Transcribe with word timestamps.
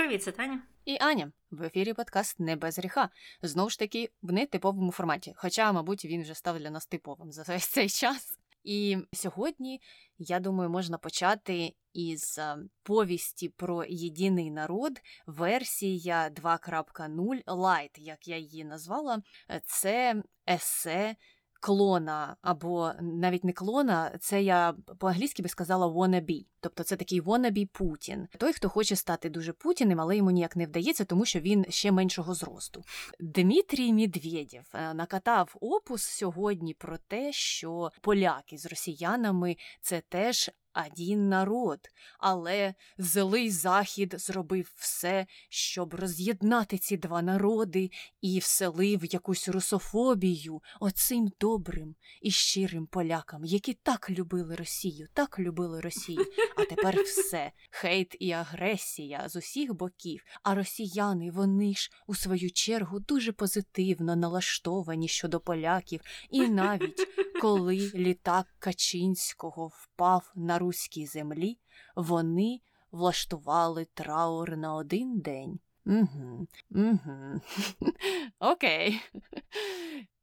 Привіт, 0.00 0.22
це 0.22 0.32
Таня. 0.32 0.62
І 0.84 0.96
Аня 1.00 1.32
в 1.50 1.62
ефірі 1.62 1.92
подкаст 1.92 2.40
не 2.40 2.56
без 2.56 2.78
гріха. 2.78 3.08
Знову 3.42 3.70
ж 3.70 3.78
таки, 3.78 4.10
в 4.22 4.32
нетиповому 4.32 4.92
форматі. 4.92 5.32
Хоча, 5.36 5.72
мабуть, 5.72 6.04
він 6.04 6.22
вже 6.22 6.34
став 6.34 6.58
для 6.58 6.70
нас 6.70 6.86
типовим 6.86 7.32
за 7.32 7.42
весь 7.42 7.66
цей 7.66 7.88
час. 7.88 8.38
І 8.64 8.98
сьогодні, 9.12 9.80
я 10.18 10.40
думаю, 10.40 10.70
можна 10.70 10.98
почати 10.98 11.74
із 11.92 12.38
е, 12.38 12.56
повісті 12.82 13.48
про 13.48 13.84
єдиний 13.88 14.50
народ, 14.50 14.92
версія 15.26 16.28
2.0 16.28 17.44
Light, 17.44 17.98
як 17.98 18.28
я 18.28 18.36
її 18.36 18.64
назвала. 18.64 19.22
Це 19.64 20.22
есе 20.50 21.16
клона, 21.60 22.36
або 22.42 22.92
навіть 23.00 23.44
не 23.44 23.52
клона, 23.52 24.16
це 24.20 24.42
я 24.42 24.74
по-англійськи 24.98 25.42
би 25.42 25.48
сказала 25.48 25.86
wannabe. 25.86 26.46
Тобто 26.60 26.82
це 26.82 26.96
такий 26.96 27.22
wannabe 27.22 27.68
Путін. 27.72 28.28
Той, 28.38 28.52
хто 28.52 28.68
хоче 28.68 28.96
стати 28.96 29.30
дуже 29.30 29.52
путіним, 29.52 30.00
але 30.00 30.16
йому 30.16 30.30
ніяк 30.30 30.56
не 30.56 30.66
вдається, 30.66 31.04
тому 31.04 31.24
що 31.24 31.40
він 31.40 31.66
ще 31.68 31.92
меншого 31.92 32.34
зросту. 32.34 32.84
Дмитрій 33.20 33.92
Медведєв 33.92 34.64
е, 34.74 34.94
накатав 34.94 35.56
опус 35.60 36.02
сьогодні 36.02 36.74
про 36.74 36.98
те, 36.98 37.32
що 37.32 37.90
поляки 38.00 38.58
з 38.58 38.66
росіянами 38.66 39.56
це 39.80 40.02
теж 40.08 40.50
один 40.74 41.28
народ, 41.28 41.80
але 42.18 42.74
злий 42.98 43.50
захід 43.50 44.14
зробив 44.18 44.72
все, 44.76 45.26
щоб 45.48 45.94
роз'єднати 45.94 46.78
ці 46.78 46.96
два 46.96 47.22
народи 47.22 47.90
і 48.20 48.38
вселив 48.38 49.04
якусь 49.04 49.48
русофобію 49.48 50.62
оцим 50.80 51.32
добрим 51.40 51.94
і 52.22 52.30
щирим 52.30 52.86
полякам, 52.86 53.44
які 53.44 53.74
так 53.74 54.10
любили 54.10 54.54
Росію, 54.54 55.08
так 55.14 55.38
любили 55.38 55.80
Росію. 55.80 56.26
А 56.56 56.64
тепер 56.64 57.02
все 57.02 57.52
хейт 57.70 58.16
і 58.20 58.32
агресія 58.32 59.28
з 59.28 59.36
усіх 59.36 59.74
боків. 59.74 60.24
А 60.42 60.54
росіяни, 60.54 61.30
вони 61.30 61.74
ж 61.74 61.90
у 62.06 62.14
свою 62.14 62.50
чергу 62.50 63.00
дуже 63.00 63.32
позитивно 63.32 64.16
налаштовані 64.16 65.08
щодо 65.08 65.40
поляків, 65.40 66.00
і 66.30 66.48
навіть 66.48 67.08
коли 67.40 67.90
літак 67.94 68.46
Качинського 68.58 69.70
впав 69.74 70.32
на 70.34 70.58
руській 70.60 71.06
землі, 71.06 71.58
вони 71.96 72.60
влаштували 72.90 73.86
траур 73.94 74.56
на 74.56 74.74
один 74.74 75.20
день. 75.20 75.60
Угу, 75.86 76.46
угу. 76.70 77.40
Окей. 78.38 79.00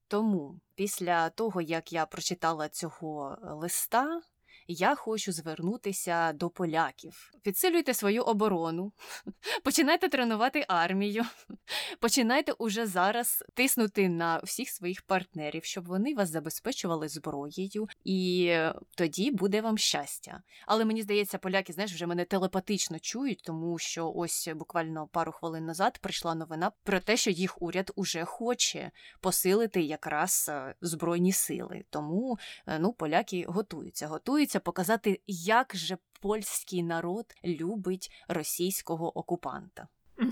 Тому 0.07 0.59
після 0.75 1.29
того, 1.29 1.61
як 1.61 1.93
я 1.93 2.05
прочитала 2.05 2.69
цього 2.69 3.37
листа, 3.41 4.21
я 4.67 4.95
хочу 4.95 5.31
звернутися 5.31 6.33
до 6.33 6.49
поляків. 6.49 7.31
Підсилюйте 7.43 7.93
свою 7.93 8.23
оборону, 8.23 8.93
починайте 9.63 10.09
тренувати 10.09 10.65
армію, 10.67 11.23
починайте 11.99 12.51
уже 12.51 12.85
зараз 12.85 13.43
тиснути 13.53 14.09
на 14.09 14.37
всіх 14.37 14.69
своїх 14.69 15.01
партнерів, 15.01 15.63
щоб 15.63 15.85
вони 15.85 16.15
вас 16.15 16.29
забезпечували 16.29 17.07
зброєю, 17.07 17.87
і 18.03 18.53
тоді 18.95 19.31
буде 19.31 19.61
вам 19.61 19.77
щастя. 19.77 20.41
Але 20.65 20.85
мені 20.85 21.01
здається, 21.01 21.37
поляки, 21.37 21.73
знаєш, 21.73 21.93
вже 21.93 22.07
мене 22.07 22.25
телепатично 22.25 22.99
чують, 22.99 23.41
тому 23.43 23.79
що 23.79 24.11
ось 24.15 24.49
буквально 24.55 25.07
пару 25.07 25.31
хвилин 25.31 25.65
назад 25.65 25.99
прийшла 25.99 26.35
новина 26.35 26.71
про 26.83 26.99
те, 26.99 27.17
що 27.17 27.31
їх 27.31 27.61
уряд 27.61 27.91
уже 27.95 28.25
хоче 28.25 28.91
посилити 29.21 29.81
якраз 29.81 30.49
е, 30.49 30.75
збройні 30.81 31.31
сили. 31.31 31.83
Тому 31.89 32.37
е, 32.67 32.79
ну, 32.79 32.93
поляки 32.93 33.45
готуються, 33.47 34.07
готуються 34.07 34.56
намагаються 34.57 34.59
показати, 34.59 35.21
як 35.27 35.75
же 35.75 35.97
польський 36.21 36.83
народ 36.83 37.25
любить 37.43 38.09
російського 38.27 39.17
окупанта. 39.17 39.87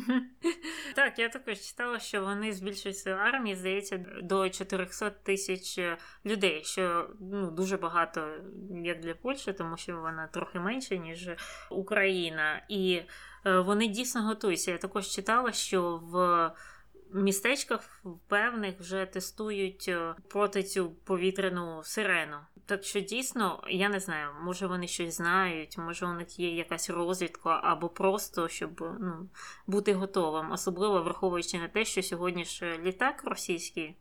Так, 0.95 1.19
я 1.19 1.29
також 1.29 1.59
читала, 1.59 1.99
що 1.99 2.21
вони 2.21 2.53
збільшують 2.53 2.97
свою 2.97 3.17
армію, 3.17 3.55
здається, 3.55 3.97
до 4.23 4.49
400 4.49 5.09
тисяч 5.09 5.79
людей, 6.25 6.63
що 6.63 7.09
ну, 7.19 7.51
дуже 7.51 7.77
багато 7.77 8.27
як 8.83 8.99
для 8.99 9.13
Польщі, 9.13 9.53
тому 9.53 9.77
що 9.77 10.01
вона 10.01 10.27
трохи 10.27 10.59
менша, 10.59 10.95
ніж 10.95 11.29
Україна. 11.71 12.65
І 12.69 13.01
е, 13.45 13.59
вони 13.59 13.87
дійсно 13.87 14.21
готуються. 14.21 14.71
Я 14.71 14.77
також 14.77 15.07
читала, 15.07 15.51
що 15.51 16.01
в 16.03 16.51
містечках 17.13 18.03
певних 18.27 18.79
вже 18.79 19.05
тестують 19.05 19.85
е, 19.87 20.15
проти 20.29 20.63
цю 20.63 20.91
повітряну 20.91 21.83
сирену. 21.83 22.37
Так 22.65 22.83
що 22.83 22.99
дійсно, 22.99 23.63
я 23.67 23.89
не 23.89 23.99
знаю, 23.99 24.29
може 24.41 24.67
вони 24.67 24.87
щось 24.87 25.17
знають, 25.17 25.77
може 25.77 26.05
у 26.05 26.13
них 26.13 26.39
є 26.39 26.55
якась 26.55 26.89
розвідка, 26.89 27.59
або 27.63 27.89
просто 27.89 28.47
щоб 28.47 28.81
ну, 28.99 29.29
бути 29.67 29.93
готовим, 29.93 30.51
особливо 30.51 31.03
враховуючи 31.03 31.59
на 31.59 31.67
те, 31.67 31.85
що 31.85 32.03
сьогодні 32.03 32.45
ж 32.45 32.77
літак 32.83 33.23
російський 33.23 33.97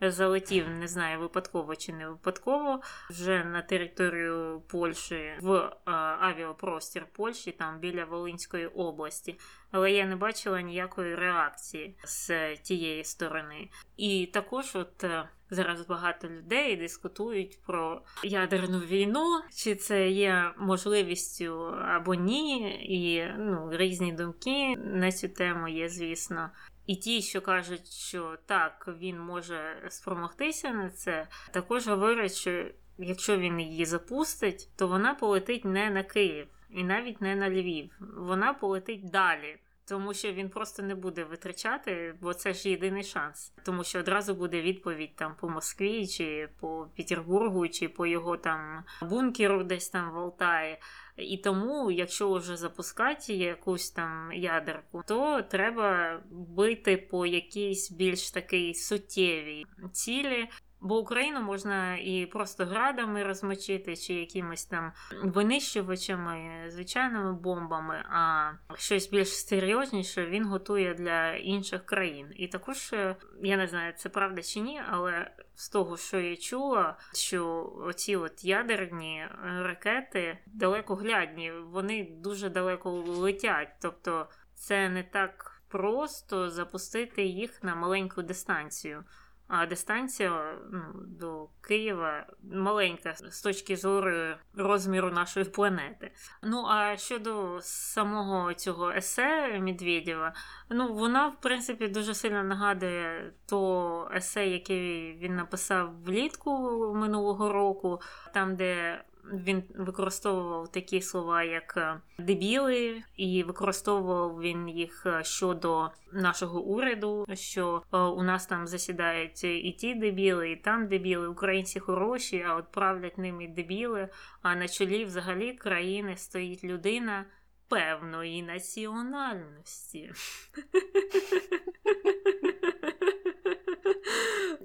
залетів, 0.00 0.68
не 0.68 0.88
знаю, 0.88 1.20
випадково 1.20 1.76
чи 1.76 1.92
не 1.92 2.08
випадково, 2.08 2.80
вже 3.10 3.44
на 3.44 3.62
територію 3.62 4.62
Польщі 4.66 5.32
в 5.40 5.54
е, 5.54 5.72
авіапростір 6.20 7.06
Польщі, 7.12 7.52
там 7.52 7.78
біля 7.78 8.04
Волинської 8.04 8.66
області. 8.66 9.38
Але 9.70 9.92
я 9.92 10.06
не 10.06 10.16
бачила 10.16 10.60
ніякої 10.60 11.14
реакції 11.14 11.96
з 12.04 12.56
тієї 12.56 13.04
сторони. 13.04 13.70
І 13.96 14.26
також, 14.26 14.76
от 14.76 15.04
е, 15.04 15.28
зараз 15.50 15.86
багато 15.86 16.28
людей 16.28 16.76
дискутують 16.76 17.58
про 17.66 18.02
ядерну 18.24 18.78
війну, 18.78 19.40
чи 19.54 19.74
це 19.74 20.08
є 20.08 20.52
можливістю 20.58 21.54
або 21.66 22.14
ні, 22.14 22.70
і 22.82 23.34
ну, 23.38 23.70
різні 23.72 24.12
думки 24.12 24.76
на 24.76 25.12
цю 25.12 25.28
тему 25.28 25.68
є, 25.68 25.88
звісно. 25.88 26.50
І 26.86 26.96
ті, 26.96 27.22
що 27.22 27.40
кажуть, 27.40 27.88
що 27.88 28.36
так, 28.46 28.88
він 29.00 29.20
може 29.20 29.86
спромогтися 29.88 30.70
на 30.70 30.90
це, 30.90 31.28
також 31.52 31.88
говорять, 31.88 32.34
що 32.34 32.64
якщо 32.98 33.38
він 33.38 33.60
її 33.60 33.84
запустить, 33.84 34.68
то 34.76 34.88
вона 34.88 35.14
полетить 35.14 35.64
не 35.64 35.90
на 35.90 36.02
Київ 36.02 36.46
і 36.70 36.84
навіть 36.84 37.20
не 37.20 37.36
на 37.36 37.50
Львів. 37.50 37.90
Вона 38.16 38.52
полетить 38.52 39.10
далі. 39.10 39.58
Тому 39.88 40.14
що 40.14 40.32
він 40.32 40.48
просто 40.48 40.82
не 40.82 40.94
буде 40.94 41.24
витрачати, 41.24 42.14
бо 42.20 42.34
це 42.34 42.54
ж 42.54 42.68
єдиний 42.68 43.04
шанс. 43.04 43.52
Тому 43.64 43.84
що 43.84 43.98
одразу 43.98 44.34
буде 44.34 44.62
відповідь 44.62 45.16
там 45.16 45.34
по 45.40 45.48
Москві, 45.48 46.06
чи 46.06 46.48
по 46.60 46.88
Петербургу, 46.96 47.68
чи 47.68 47.88
по 47.88 48.06
його 48.06 48.36
там 48.36 48.84
бункеру, 49.02 49.64
десь 49.64 49.88
там 49.88 50.10
в 50.10 50.18
Алтаї. 50.18 50.78
І 51.16 51.36
тому, 51.36 51.90
якщо 51.90 52.32
вже 52.32 52.56
запускати 52.56 53.34
якусь 53.34 53.90
там 53.90 54.32
ядерку, 54.32 55.02
то 55.06 55.42
треба 55.42 56.20
бити 56.30 56.96
по 56.96 57.26
якійсь 57.26 57.90
більш 57.90 58.30
такій 58.30 58.74
суттєвій 58.74 59.66
цілі. 59.92 60.48
Бо 60.80 60.98
Україну 60.98 61.40
можна 61.40 61.96
і 61.96 62.26
просто 62.26 62.64
градами 62.64 63.22
розмочити, 63.22 63.96
чи 63.96 64.14
якимось 64.14 64.64
там 64.64 64.92
винищувачами, 65.22 66.64
звичайними 66.68 67.32
бомбами, 67.32 68.04
а 68.08 68.50
щось 68.74 69.10
більш 69.10 69.28
серйозніше 69.28 70.26
він 70.26 70.44
готує 70.44 70.94
для 70.94 71.34
інших 71.34 71.86
країн. 71.86 72.26
І 72.36 72.48
також 72.48 72.92
е, 72.92 73.16
я 73.42 73.56
не 73.56 73.66
знаю, 73.66 73.92
це 73.96 74.08
правда 74.08 74.42
чи 74.42 74.60
ні, 74.60 74.82
але 74.90 75.30
з 75.54 75.68
того, 75.68 75.96
що 75.96 76.20
я 76.20 76.36
чула, 76.36 76.98
що 77.14 77.72
оці 77.76 78.16
от 78.16 78.44
ядерні 78.44 79.18
е, 79.18 79.38
ракети 79.62 80.38
далекоглядні, 80.46 81.52
вони 81.52 82.08
дуже 82.10 82.48
далеко 82.48 82.90
летять. 82.92 83.68
Тобто 83.80 84.26
це 84.54 84.88
не 84.88 85.02
так 85.02 85.62
просто 85.68 86.50
запустити 86.50 87.24
їх 87.24 87.62
на 87.62 87.74
маленьку 87.74 88.22
дистанцію. 88.22 89.04
А 89.48 89.66
дистанція 89.66 90.58
ну, 90.72 90.82
до 90.94 91.48
Києва 91.60 92.26
маленька 92.52 93.14
з 93.14 93.42
точки 93.42 93.76
зору 93.76 94.12
розміру 94.56 95.10
нашої 95.10 95.46
планети. 95.46 96.12
Ну 96.42 96.66
а 96.66 96.96
щодо 96.96 97.58
самого 97.60 98.54
цього 98.54 98.90
есе 98.90 99.58
Медведєва, 99.60 100.34
ну 100.70 100.94
вона 100.94 101.28
в 101.28 101.40
принципі 101.40 101.88
дуже 101.88 102.14
сильно 102.14 102.42
нагадує 102.42 103.32
то 103.46 104.10
есе, 104.14 104.46
яке 104.46 104.74
він 105.12 105.36
написав 105.36 106.02
влітку 106.02 106.50
минулого 106.94 107.52
року, 107.52 108.00
там 108.34 108.56
де 108.56 109.04
він 109.32 109.62
використовував 109.74 110.72
такі 110.72 111.02
слова, 111.02 111.42
як 111.42 111.74
е, 111.76 112.00
дебіли, 112.18 113.02
і 113.16 113.42
використовував 113.42 114.40
він 114.40 114.68
їх 114.68 115.06
е, 115.06 115.24
щодо 115.24 115.90
нашого 116.12 116.60
уряду. 116.60 117.26
Що 117.32 117.82
е, 117.92 117.98
у 117.98 118.22
нас 118.22 118.46
там 118.46 118.66
засідають 118.66 119.44
і 119.44 119.76
ті 119.78 119.94
дебіли, 119.94 120.50
і 120.50 120.56
там 120.56 120.88
дебіли. 120.88 121.28
Українці 121.28 121.80
хороші, 121.80 122.44
а 122.48 122.54
от 122.54 122.72
правлять 122.72 123.18
ними 123.18 123.48
дебіли. 123.48 124.08
А 124.42 124.54
на 124.54 124.68
чолі 124.68 125.04
взагалі 125.04 125.52
країни 125.52 126.16
стоїть 126.16 126.64
людина. 126.64 127.24
Певної 127.68 128.42
національності. 128.42 130.12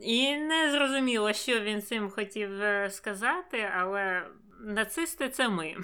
І 0.01 0.37
не 0.37 0.71
зрозуміло, 0.71 1.33
що 1.33 1.59
він 1.59 1.81
цим 1.81 2.09
хотів 2.09 2.49
сказати, 2.89 3.69
але 3.77 4.25
нацисти 4.63 5.29
це 5.29 5.49
ми. 5.49 5.75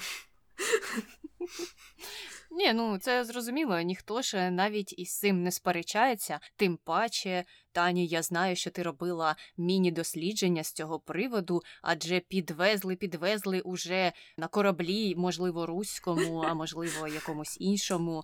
Ні, 2.51 2.73
ну 2.73 2.97
це 2.97 3.25
зрозуміло. 3.25 3.81
Ніхто 3.81 4.21
ж 4.21 4.51
навіть 4.51 4.99
із 4.99 5.19
цим 5.19 5.43
не 5.43 5.51
сперечається. 5.51 6.39
Тим 6.55 6.77
паче, 6.77 7.43
Тані, 7.77 8.07
я 8.07 8.21
знаю, 8.21 8.55
що 8.55 8.71
ти 8.71 8.83
робила 8.83 9.35
міні-дослідження 9.57 10.63
з 10.63 10.71
цього 10.71 10.99
приводу, 10.99 11.61
адже 11.81 12.19
підвезли, 12.19 12.95
підвезли 12.95 13.61
уже 13.61 14.11
на 14.37 14.47
кораблі, 14.47 15.15
можливо, 15.15 15.65
руському, 15.65 16.39
а 16.47 16.53
можливо, 16.53 17.07
якомусь 17.07 17.57
іншому 17.59 18.23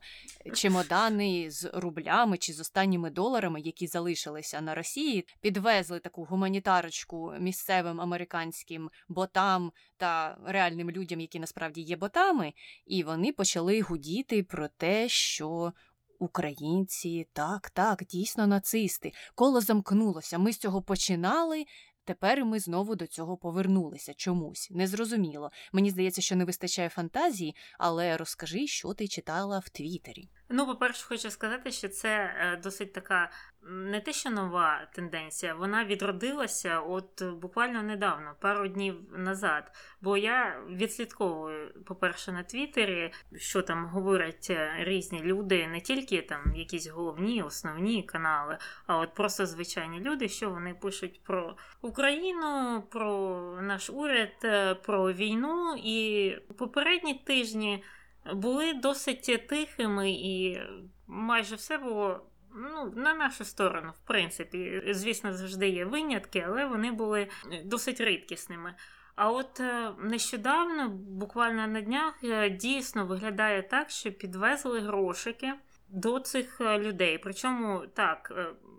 чемодани 0.53 1.51
з 1.51 1.69
рублями 1.73 2.37
чи 2.37 2.53
з 2.53 2.59
останніми 2.59 3.09
доларами, 3.09 3.61
які 3.61 3.87
залишилися 3.87 4.61
на 4.61 4.75
Росії. 4.75 5.27
Підвезли 5.41 5.99
таку 5.99 6.23
гуманітарочку 6.23 7.33
місцевим 7.39 8.01
американським 8.01 8.89
ботам 9.09 9.71
та 9.97 10.37
реальним 10.45 10.91
людям, 10.91 11.19
які 11.19 11.39
насправді 11.39 11.81
є 11.81 11.95
ботами, 11.95 12.53
і 12.85 13.03
вони 13.03 13.31
почали 13.31 13.81
гудіти 13.81 14.43
про 14.43 14.67
те, 14.67 15.09
що 15.09 15.73
Українці, 16.23 17.27
так, 17.33 17.69
так, 17.69 18.03
дійсно 18.09 18.47
нацисти. 18.47 19.11
Коло 19.35 19.61
замкнулося. 19.61 20.37
Ми 20.37 20.53
з 20.53 20.57
цього 20.57 20.81
починали. 20.81 21.65
Тепер 22.05 22.45
ми 22.45 22.59
знову 22.59 22.95
до 22.95 23.07
цього 23.07 23.37
повернулися 23.37 24.13
чомусь. 24.13 24.67
Незрозуміло. 24.71 25.51
Мені 25.73 25.89
здається, 25.89 26.21
що 26.21 26.35
не 26.35 26.45
вистачає 26.45 26.89
фантазії, 26.89 27.55
але 27.79 28.17
розкажи, 28.17 28.67
що 28.67 28.93
ти 28.93 29.07
читала 29.07 29.59
в 29.59 29.69
Твіттері. 29.69 30.29
Ну, 30.55 30.65
по-перше, 30.65 31.05
хочу 31.07 31.29
сказати, 31.31 31.71
що 31.71 31.89
це 31.89 32.09
е, 32.09 32.59
досить 32.63 32.93
така 32.93 33.29
не 33.61 34.01
те, 34.01 34.13
що 34.13 34.29
нова 34.29 34.87
тенденція, 34.95 35.53
вона 35.53 35.85
відродилася 35.85 36.79
от 36.79 37.23
буквально 37.23 37.83
недавно, 37.83 38.35
пару 38.39 38.67
днів 38.67 38.95
назад. 39.17 39.71
Бо 40.01 40.17
я 40.17 40.61
відслідковую, 40.69 41.73
по-перше, 41.85 42.31
на 42.31 42.43
Твіттері, 42.43 43.11
що 43.35 43.61
там 43.61 43.85
говорять 43.85 44.47
е, 44.49 44.75
різні 44.79 45.21
люди, 45.21 45.67
не 45.67 45.81
тільки 45.81 46.21
там 46.21 46.55
якісь 46.55 46.87
головні, 46.87 47.43
основні 47.43 48.03
канали, 48.03 48.57
а 48.87 48.97
от 48.97 49.13
просто 49.13 49.45
звичайні 49.45 49.99
люди, 49.99 50.29
що 50.29 50.49
вони 50.49 50.73
пишуть 50.73 51.21
про 51.23 51.57
Україну, 51.81 52.83
про 52.91 53.39
наш 53.61 53.89
уряд, 53.89 54.37
е, 54.43 54.75
про 54.75 55.13
війну. 55.13 55.75
І 55.83 56.31
попередні 56.57 57.13
тижні 57.13 57.83
були 58.33 58.73
досить 58.73 59.47
тихими, 59.47 60.11
і 60.11 60.61
майже 61.07 61.55
все 61.55 61.77
було 61.77 62.25
ну, 62.55 62.93
на 62.95 63.13
нашу 63.13 63.45
сторону, 63.45 63.91
в 63.91 64.07
принципі. 64.07 64.83
Звісно, 64.89 65.33
завжди 65.33 65.69
є 65.69 65.85
винятки, 65.85 66.43
але 66.47 66.65
вони 66.65 66.91
були 66.91 67.27
досить 67.65 68.01
рідкісними. 68.01 68.75
А 69.15 69.31
от 69.31 69.59
е, 69.59 69.91
нещодавно, 69.99 70.89
буквально 70.89 71.67
на 71.67 71.81
днях, 71.81 72.13
е, 72.23 72.49
дійсно 72.49 73.05
виглядає 73.05 73.63
так, 73.63 73.89
що 73.89 74.11
підвезли 74.11 74.79
грошики 74.79 75.53
до 75.89 76.19
цих 76.19 76.61
е, 76.61 76.79
людей. 76.79 77.17
Причому 77.17 77.83
так, 77.93 78.31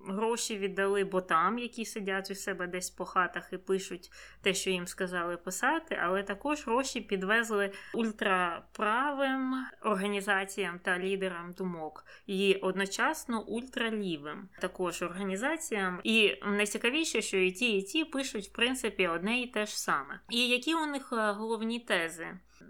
гроші 0.09 0.59
віддали 0.59 1.05
ботам, 1.05 1.59
які 1.59 1.85
сидять 1.85 2.31
у 2.31 2.35
себе 2.35 2.67
десь 2.67 2.91
по 2.91 3.05
хатах 3.05 3.53
і 3.53 3.59
пишуть 3.59 4.13
те, 4.43 4.55
що 4.55 4.71
їм 4.71 4.87
сказали 4.87 5.37
писати, 5.37 5.99
але 6.03 6.23
також 6.23 6.67
гроші 6.67 7.01
підвезли 7.01 7.73
ультраправим 7.95 9.67
організаціям 9.83 10.79
та 10.79 10.99
лідерам 10.99 11.53
думок 11.53 12.05
і 12.27 12.55
одночасно 12.55 13.43
ультралівим 13.43 14.49
також 14.61 15.03
організаціям. 15.03 16.01
І 16.05 16.35
найцікавіше, 16.47 17.23
що 17.23 17.37
і 17.37 17.53
ті, 17.53 17.79
і 17.79 17.83
ті 17.83 18.05
пишуть 18.05 18.49
в 18.49 18.53
принципі 18.53 19.09
одне 19.09 19.41
і 19.41 19.47
те 19.47 19.67
ж 19.67 19.81
саме. 19.81 20.21
І 20.31 20.49
які 20.49 20.75
у 20.75 20.87
них 20.87 21.13
е, 21.13 21.33
головні 21.33 21.81
тези? 21.81 22.27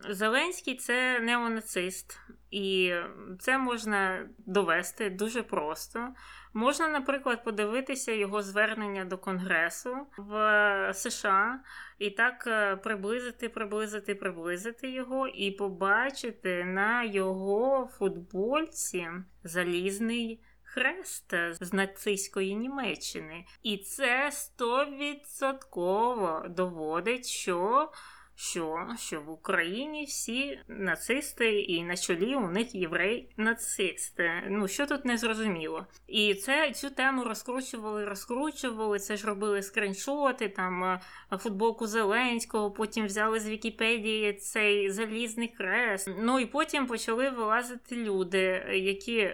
Зеленський 0.08 0.76
це 0.76 1.20
неонацист, 1.20 2.20
і 2.50 2.94
це 3.38 3.58
можна 3.58 4.28
довести 4.38 5.10
дуже 5.10 5.42
просто. 5.42 6.08
Можна, 6.52 6.88
наприклад, 6.88 7.44
подивитися 7.44 8.12
його 8.12 8.42
звернення 8.42 9.04
до 9.04 9.19
Конгресу 9.19 9.96
в 10.16 10.90
США 10.94 11.60
і 11.98 12.10
так 12.10 12.44
е, 12.46 12.76
приблизити, 12.76 13.48
приблизити, 13.48 14.14
приблизити 14.14 14.90
його, 14.90 15.28
і 15.28 15.50
побачити 15.50 16.64
на 16.64 17.04
його 17.04 17.90
футбольці 17.98 19.08
залізний. 19.44 20.40
Хрест 20.66 21.34
з 21.60 21.72
нацистської 21.72 22.54
Німеччини, 22.54 23.44
і 23.62 23.78
це 23.78 24.30
стовідсотково 24.32 26.46
доводить, 26.48 27.26
що 27.26 27.90
що 28.36 28.88
що 28.98 29.20
в 29.20 29.31
Україні 29.31 30.04
всі 30.04 30.60
нацисти, 30.69 31.60
і 31.60 31.82
на 31.82 31.96
чолі 31.96 32.34
у 32.34 32.48
них 32.48 32.75
єврей-нацисти. 32.75 34.31
Ну 34.48 34.69
що 34.69 34.86
тут 34.86 35.04
не 35.04 35.19
зрозуміло. 35.19 35.86
І 36.06 36.34
це 36.34 36.72
цю 36.72 36.90
тему 36.90 37.25
розкручували, 37.25 38.04
розкручували. 38.04 38.98
Це 38.98 39.16
ж 39.16 39.26
робили 39.26 39.62
скріншоти, 39.62 40.48
там 40.48 40.84
е, 40.84 41.00
футболку 41.38 41.86
Зеленського, 41.86 42.70
потім 42.70 43.06
взяли 43.06 43.40
з 43.40 43.48
Вікіпедії 43.48 44.32
цей 44.32 44.90
залізний 44.90 45.48
крест. 45.48 46.10
Ну 46.19 46.40
і 46.40 46.46
потім 46.46 46.87
почали 46.87 47.30
вилазити 47.30 47.96
люди, 47.96 48.66
які. 48.75 49.30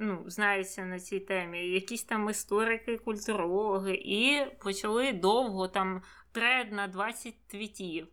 Ну, 0.00 0.24
знаються 0.26 0.84
на 0.84 1.00
цій 1.00 1.20
темі, 1.20 1.68
якісь 1.68 2.04
там 2.04 2.30
історики, 2.30 2.98
культурологи, 2.98 3.94
і 3.94 4.40
почали 4.58 5.12
довго 5.12 5.68
там 5.68 6.02
тред 6.32 6.72
на 6.72 6.88
20 6.88 7.34
твітів 7.46 8.08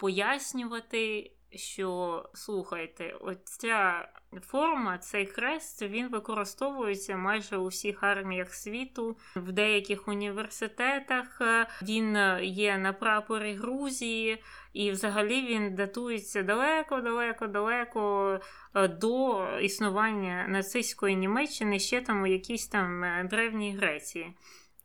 пояснювати, 0.00 1.30
що 1.52 2.24
слухайте, 2.34 3.14
оця 3.20 4.08
форма, 4.42 4.98
цей 4.98 5.26
хрест, 5.26 5.82
він 5.82 6.08
використовується 6.08 7.16
майже 7.16 7.56
у 7.56 7.66
всіх 7.66 8.02
арміях 8.02 8.54
світу, 8.54 9.16
в 9.36 9.52
деяких 9.52 10.08
університетах. 10.08 11.40
Він 11.82 12.18
є 12.42 12.78
на 12.78 12.92
прапорі 12.92 13.54
Грузії, 13.54 14.42
і 14.72 14.90
взагалі 14.90 15.46
він 15.46 15.74
датується 15.74 16.42
далеко-далеко-далеко 16.42 18.40
е, 18.74 18.88
до 18.88 19.44
існування 19.58 20.46
нацистської 20.48 21.16
Німеччини 21.16 21.78
ще 21.78 22.00
там 22.00 22.22
у 22.22 22.26
якійсь 22.26 22.66
там 22.66 23.04
е, 23.04 23.26
древній 23.30 23.76
Греції. 23.76 24.34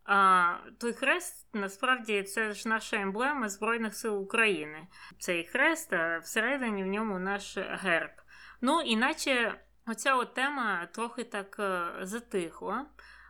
А 0.05 0.53
той 0.79 0.93
хрест 0.93 1.47
насправді 1.53 2.23
це 2.23 2.53
ж 2.53 2.69
наша 2.69 2.97
емблема 2.97 3.49
Збройних 3.49 3.95
сил 3.95 4.21
України. 4.21 4.87
Цей 5.19 5.43
хрест, 5.45 5.93
а 5.93 6.19
всередині 6.19 6.83
в 6.83 6.87
ньому 6.87 7.19
наш 7.19 7.57
герб. 7.57 8.11
Ну, 8.61 8.81
іначе 8.81 9.59
оця 9.87 10.15
от 10.15 10.33
тема 10.33 10.87
трохи 10.91 11.23
так 11.23 11.55
е, 11.59 11.87
затихла. 12.01 12.85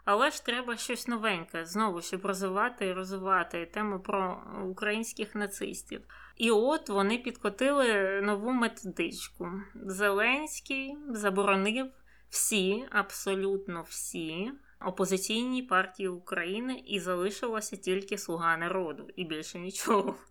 Але 0.06 0.32
ж 0.32 0.46
треба 0.46 0.78
щось 0.78 1.08
новеньке 1.08 1.66
знову, 1.66 2.02
щоб 2.02 2.26
розвивати 2.26 2.86
і 2.86 2.94
розвивати 2.94 3.66
тему 3.66 4.00
про 4.00 4.44
українських 4.70 5.36
нацистів. 5.36 6.02
І 6.38 6.52
от 6.52 6.90
вони 6.90 7.18
підкотили 7.18 8.22
нову 8.22 8.52
методичку. 8.52 9.52
Зеленський 9.76 10.98
заборонив 11.10 11.92
всі, 12.30 12.86
абсолютно 12.92 13.82
всі 13.82 14.52
опозиційній 14.80 15.64
партії 15.64 16.10
України 16.10 16.84
і 16.86 17.00
залишилася 17.00 17.76
тільки 17.78 18.18
слуга 18.18 18.58
народу, 18.58 19.08
і 19.16 19.26
більше 19.26 19.60
нічого. 19.60 20.16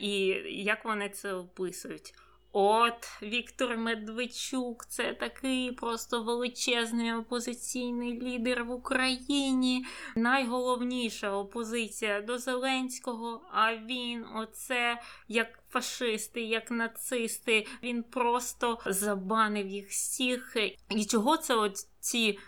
І 0.00 0.26
як 0.64 0.84
вони 0.84 1.08
це 1.08 1.34
описують? 1.34 2.14
От 2.58 3.22
Віктор 3.22 3.76
Медведчук, 3.76 4.86
це 4.86 5.12
такий 5.12 5.72
просто 5.72 6.22
величезний 6.22 7.12
опозиційний 7.14 8.22
лідер 8.22 8.64
в 8.64 8.70
Україні. 8.70 9.86
Найголовніша 10.14 11.30
опозиція 11.30 12.20
до 12.20 12.38
Зеленського. 12.38 13.48
А 13.52 13.76
він, 13.76 14.24
оце 14.34 15.00
як 15.28 15.48
фашисти, 15.68 16.40
як 16.40 16.70
нацисти, 16.70 17.66
він 17.82 18.02
просто 18.02 18.78
забанив 18.86 19.68
їх 19.68 19.88
всіх. 19.88 20.56
І 20.88 21.04
чого 21.04 21.36
це 21.36 21.54
от 21.54 21.76
ці 22.00 22.38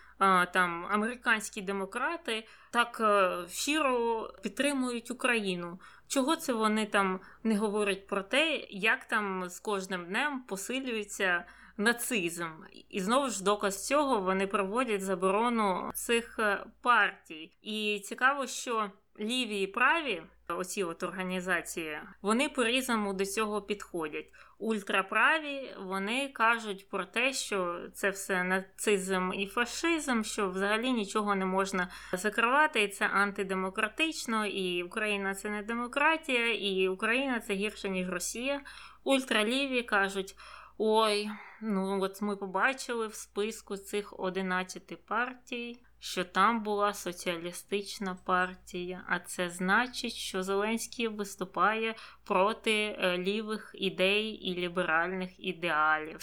там 0.52 0.86
американські 0.90 1.62
демократи 1.62 2.46
так 2.70 3.00
е, 3.00 3.48
щиро 3.50 4.30
підтримують 4.42 5.10
Україну? 5.10 5.78
Чого 6.08 6.36
це 6.36 6.52
вони 6.52 6.86
там 6.86 7.20
не 7.44 7.56
говорять 7.56 8.06
про 8.06 8.22
те, 8.22 8.66
як 8.70 9.04
там 9.04 9.48
з 9.48 9.60
кожним 9.60 10.06
днем 10.06 10.42
посилюється 10.42 11.44
нацизм? 11.76 12.48
І 12.88 13.00
знову 13.00 13.28
ж 13.28 13.44
доказ 13.44 13.86
цього 13.86 14.20
вони 14.20 14.46
проводять 14.46 15.02
заборону 15.02 15.90
цих 15.94 16.38
е, 16.38 16.64
партій. 16.82 17.52
І 17.62 18.02
цікаво, 18.04 18.46
що 18.46 18.90
ліві 19.20 19.60
і 19.60 19.66
праві 19.66 20.22
оці 20.48 20.84
от 20.84 21.02
організації, 21.02 21.98
вони 22.22 22.48
по-різному 22.48 23.12
до 23.12 23.26
цього 23.26 23.62
підходять. 23.62 24.32
Ультраправі 24.58 25.74
вони 25.78 26.28
кажуть 26.28 26.88
про 26.88 27.04
те, 27.04 27.32
що 27.32 27.80
це 27.94 28.10
все 28.10 28.44
нацизм 28.44 29.32
і 29.34 29.46
фашизм, 29.46 30.22
що 30.22 30.50
взагалі 30.50 30.92
нічого 30.92 31.34
не 31.34 31.46
можна 31.46 31.88
закривати, 32.12 32.82
і 32.82 32.88
це 32.88 33.06
антидемократично, 33.06 34.46
і 34.46 34.82
Україна 34.82 35.34
це 35.34 35.50
не 35.50 35.62
демократія, 35.62 36.54
і 36.54 36.88
Україна 36.88 37.40
це 37.40 37.54
гірше 37.54 37.88
ніж 37.88 38.08
Росія. 38.08 38.60
Ультраліві 39.04 39.82
кажуть. 39.82 40.36
Ой, 40.78 41.30
ну 41.60 42.02
от 42.02 42.22
ми 42.22 42.36
побачили 42.36 43.06
в 43.06 43.14
списку 43.14 43.76
цих 43.76 44.20
11 44.20 45.06
партій, 45.06 45.82
що 46.00 46.24
там 46.24 46.62
була 46.62 46.94
соціалістична 46.94 48.14
партія, 48.24 49.04
а 49.08 49.18
це 49.18 49.50
значить, 49.50 50.14
що 50.14 50.42
Зеленський 50.42 51.08
виступає 51.08 51.94
проти 52.24 52.72
е, 52.72 53.18
лівих 53.18 53.70
ідей 53.74 54.28
і 54.28 54.54
ліберальних 54.54 55.30
ідеалів. 55.38 56.18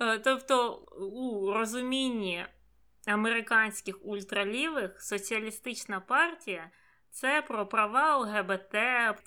Е, 0.00 0.18
тобто, 0.18 0.74
у 1.12 1.52
розумінні 1.52 2.46
американських 3.06 4.06
ультралівих 4.06 5.02
соціалістична 5.02 6.00
партія. 6.00 6.70
Це 7.16 7.42
про 7.42 7.66
права 7.66 8.16
ЛГБТ, 8.16 8.74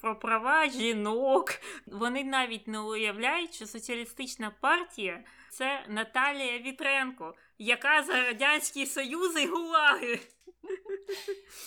про 0.02 0.20
права 0.20 0.70
жінок. 0.70 1.52
Вони 1.88 2.24
навіть 2.24 2.68
не 2.68 2.80
уявляють, 2.80 3.54
що 3.54 3.68
соціалістична 3.68 4.52
партія 4.62 5.24
це 5.50 5.86
Наталія 5.88 6.60
Вітренко, 6.60 7.36
яка 7.58 8.04
за 8.04 8.14
Радянський 8.14 8.86
Союз 8.86 9.42
і 9.42 9.48
гулаги. 9.48 10.20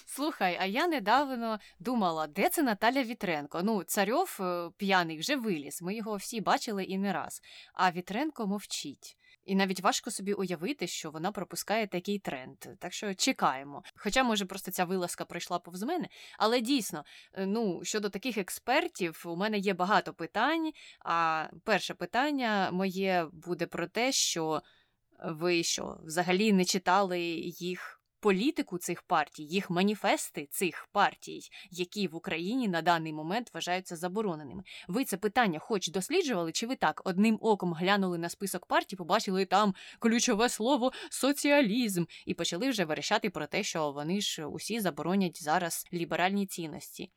Слухай, 0.07 0.59
а 0.61 0.64
я 0.64 0.87
недавно 0.87 1.59
думала, 1.79 2.26
де 2.26 2.49
це 2.49 2.62
Наталя 2.62 3.02
Вітренко? 3.02 3.61
Ну, 3.62 3.85
царьов 3.85 4.38
е, 4.41 4.71
п'яний 4.76 5.19
вже 5.19 5.37
виліз. 5.37 5.83
Ми 5.83 5.95
його 5.95 6.17
всі 6.17 6.41
бачили 6.41 6.85
і 6.85 6.99
не 6.99 7.12
раз. 7.12 7.43
А 7.75 7.91
Вітренко 7.91 8.47
мовчить. 8.47 9.17
І 9.45 9.55
навіть 9.55 9.81
важко 9.81 10.11
собі 10.11 10.33
уявити, 10.33 10.87
що 10.87 11.11
вона 11.11 11.33
пропускає 11.33 11.87
такий 11.87 12.19
тренд. 12.19 12.59
Так 12.79 12.93
що 12.93 13.15
чекаємо. 13.15 13.83
Хоча, 13.97 14.23
може, 14.23 14.45
просто 14.45 14.71
ця 14.71 14.85
вилазка 14.85 15.25
пройшла 15.25 15.59
повз 15.59 15.83
мене. 15.83 16.09
Але 16.39 16.61
дійсно, 16.61 17.05
е, 17.33 17.47
ну 17.47 17.81
щодо 17.85 18.11
таких 18.11 18.39
експертів, 18.39 19.23
у 19.27 19.37
мене 19.37 19.59
є 19.59 19.75
багато 19.75 20.15
питань. 20.15 20.73
А 21.05 21.47
перше 21.65 21.95
питання 21.95 22.71
моє 22.73 23.27
буде 23.33 23.67
про 23.67 23.87
те, 23.87 24.13
що 24.13 24.63
ви 25.25 25.63
що 25.63 25.99
взагалі 26.05 26.53
не 26.53 26.65
читали 26.65 27.21
їх 27.45 28.02
політику 28.23 28.79
цих 28.79 29.02
партій, 29.02 29.43
їх 29.43 29.71
маніфести 29.71 30.49
цих 30.50 30.88
партій, 30.93 31.41
які 31.71 32.09
в 32.09 32.17
Україні 32.17 32.69
на 32.69 32.83
даний 32.83 33.12
момент 33.12 33.50
вважаються 33.55 33.97
забороненими. 33.97 34.62
Ви 34.88 35.05
це 35.05 35.17
питання 35.17 35.59
хоч 35.59 35.88
досліджували, 35.88 36.52
чи 36.52 36.67
ви 36.67 36.76
так 36.76 37.02
одним 37.05 37.38
оком 37.41 37.73
глянули 37.73 38.19
на 38.19 38.29
список 38.29 38.67
партій, 38.67 38.97
побачили 38.97 39.45
там 39.45 39.75
ключове 39.99 40.49
слово 40.49 40.93
соціалізм, 41.11 42.05
і 42.26 42.35
почали 42.35 42.71
вже 42.71 42.85
верещати 42.85 43.31
про 43.31 43.47
те, 43.47 43.62
що 43.62 43.93
вони 43.93 44.21
ж 44.21 44.47
усі 44.47 44.81
заборонять 44.81 45.43
зараз 45.43 45.87
ліберальні 45.93 46.47
цінності. 46.47 47.11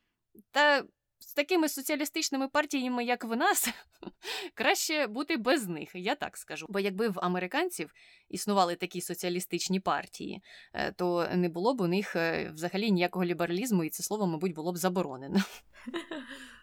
Та 0.50 0.84
з 1.18 1.34
такими 1.34 1.68
соціалістичними 1.68 2.48
партіями, 2.48 3.04
як 3.04 3.24
в 3.24 3.36
нас, 3.36 3.68
краще 4.54 5.06
бути 5.06 5.36
без 5.36 5.68
них, 5.68 5.90
я 5.94 6.14
так 6.14 6.36
скажу. 6.36 6.66
Бо 6.68 6.80
якби 6.80 7.08
в 7.08 7.18
американців 7.22 7.90
існували 8.28 8.76
такі 8.76 9.00
соціалістичні 9.00 9.80
партії, 9.80 10.42
е, 10.72 10.92
то 10.92 11.28
не 11.34 11.48
було 11.48 11.74
б 11.74 11.80
у 11.80 11.86
них 11.86 12.16
е, 12.16 12.50
взагалі 12.54 12.90
ніякого 12.90 13.24
лібералізму, 13.24 13.84
і 13.84 13.90
це 13.90 14.02
слово, 14.02 14.26
мабуть, 14.26 14.54
було 14.54 14.72
б 14.72 14.76
заборонено. 14.76 15.38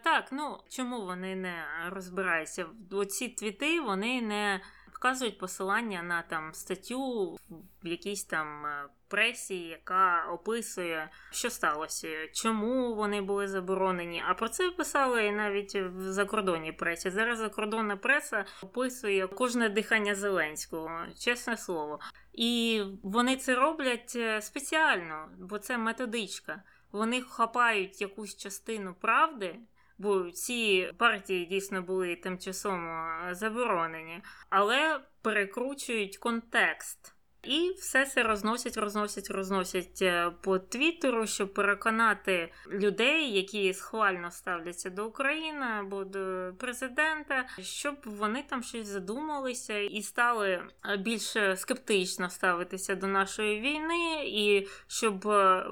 Так, 0.03 0.29
ну 0.31 0.57
чому 0.69 1.05
вони 1.05 1.36
не 1.36 1.65
розбираються? 1.89 2.65
Оці 2.91 3.29
твіти 3.29 3.81
вони 3.81 4.22
не 4.22 4.62
вказують 5.03 5.38
посилання 5.38 6.03
на 6.03 6.22
там 6.22 6.53
статтю 6.53 7.38
в 7.83 7.88
якійсь 7.88 8.24
там 8.24 8.65
е, 8.65 8.86
пресі, 9.07 9.60
яка 9.60 10.25
описує, 10.31 11.10
що 11.31 11.50
сталося, 11.50 12.07
чому 12.33 12.95
вони 12.95 13.22
були 13.22 13.48
заборонені. 13.48 14.24
А 14.27 14.33
про 14.33 14.50
це 14.50 14.72
писали 14.72 15.31
навіть 15.31 15.75
в 15.75 16.12
закордонній 16.12 16.72
пресі. 16.72 17.10
Зараз 17.10 17.39
закордонна 17.39 17.98
преса 17.98 18.45
описує 18.62 19.27
кожне 19.27 19.69
дихання 19.69 20.15
Зеленського, 20.15 21.01
чесне 21.19 21.57
слово. 21.57 22.00
І 22.33 22.83
вони 23.03 23.36
це 23.36 23.55
роблять 23.55 24.13
е, 24.15 24.41
спеціально, 24.41 25.29
бо 25.39 25.60
це 25.60 25.77
методичка. 25.77 26.63
Вони 26.91 27.22
хапають 27.22 28.01
якусь 28.01 28.36
частину 28.36 28.95
правди 29.01 29.60
бо 30.03 30.31
ці 30.31 30.91
партії 30.98 31.45
дійсно 31.45 31.81
були 31.81 32.15
тимчасово 32.15 33.05
заборонені, 33.31 34.22
але 34.50 35.00
перекручують 35.22 36.17
контекст. 36.17 37.15
І 37.43 37.74
все 37.77 38.05
це 38.05 38.24
розносять, 38.24 38.77
розносять, 38.77 39.31
розносять 39.31 40.01
е, 40.01 40.31
по 40.41 40.60
Твіттеру, 40.60 41.27
щоб 41.27 41.53
переконати 41.53 42.51
людей, 42.72 43.33
які 43.33 43.74
схвально 43.74 44.31
ставляться 44.31 44.89
до 44.89 45.07
України 45.07 45.65
або 45.79 46.03
до 46.03 46.53
президента, 46.57 47.45
щоб 47.60 47.95
вони 48.05 48.43
там 48.50 48.63
щось 48.63 48.88
задумалися 48.88 49.77
і 49.77 50.01
стали 50.01 50.63
більш 51.00 51.38
скептично 51.55 52.29
ставитися 52.29 52.95
до 52.95 53.07
нашої 53.07 53.62
війни, 53.62 54.24
і 54.25 54.67
щоб 54.88 55.27
е, 55.27 55.65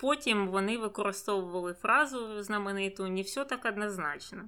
Потім 0.00 0.48
вони 0.48 0.78
використовували 0.78 1.74
фразу 1.74 2.42
знамениту 2.42 3.08
не 3.08 3.22
все 3.22 3.44
так 3.44 3.64
однозначно. 3.64 4.42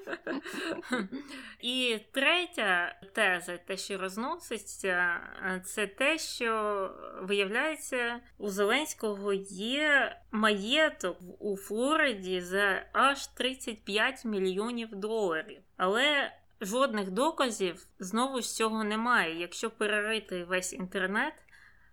І 1.60 1.98
третя 2.12 3.00
теза, 3.12 3.56
те, 3.56 3.76
що 3.76 3.98
розноситься, 3.98 5.20
це 5.64 5.86
те, 5.86 6.18
що 6.18 6.90
виявляється, 7.22 8.20
у 8.38 8.48
Зеленського 8.50 9.32
є 9.50 10.16
маєток 10.30 11.18
у 11.38 11.56
Флориді 11.56 12.40
за 12.40 12.86
аж 12.92 13.26
35 13.26 14.24
мільйонів 14.24 14.88
доларів. 14.94 15.60
Але 15.76 16.32
жодних 16.60 17.10
доказів 17.10 17.86
знову 17.98 18.40
ж 18.40 18.54
цього 18.54 18.84
немає. 18.84 19.40
Якщо 19.40 19.70
перерити 19.70 20.44
весь 20.44 20.72
інтернет. 20.72 21.34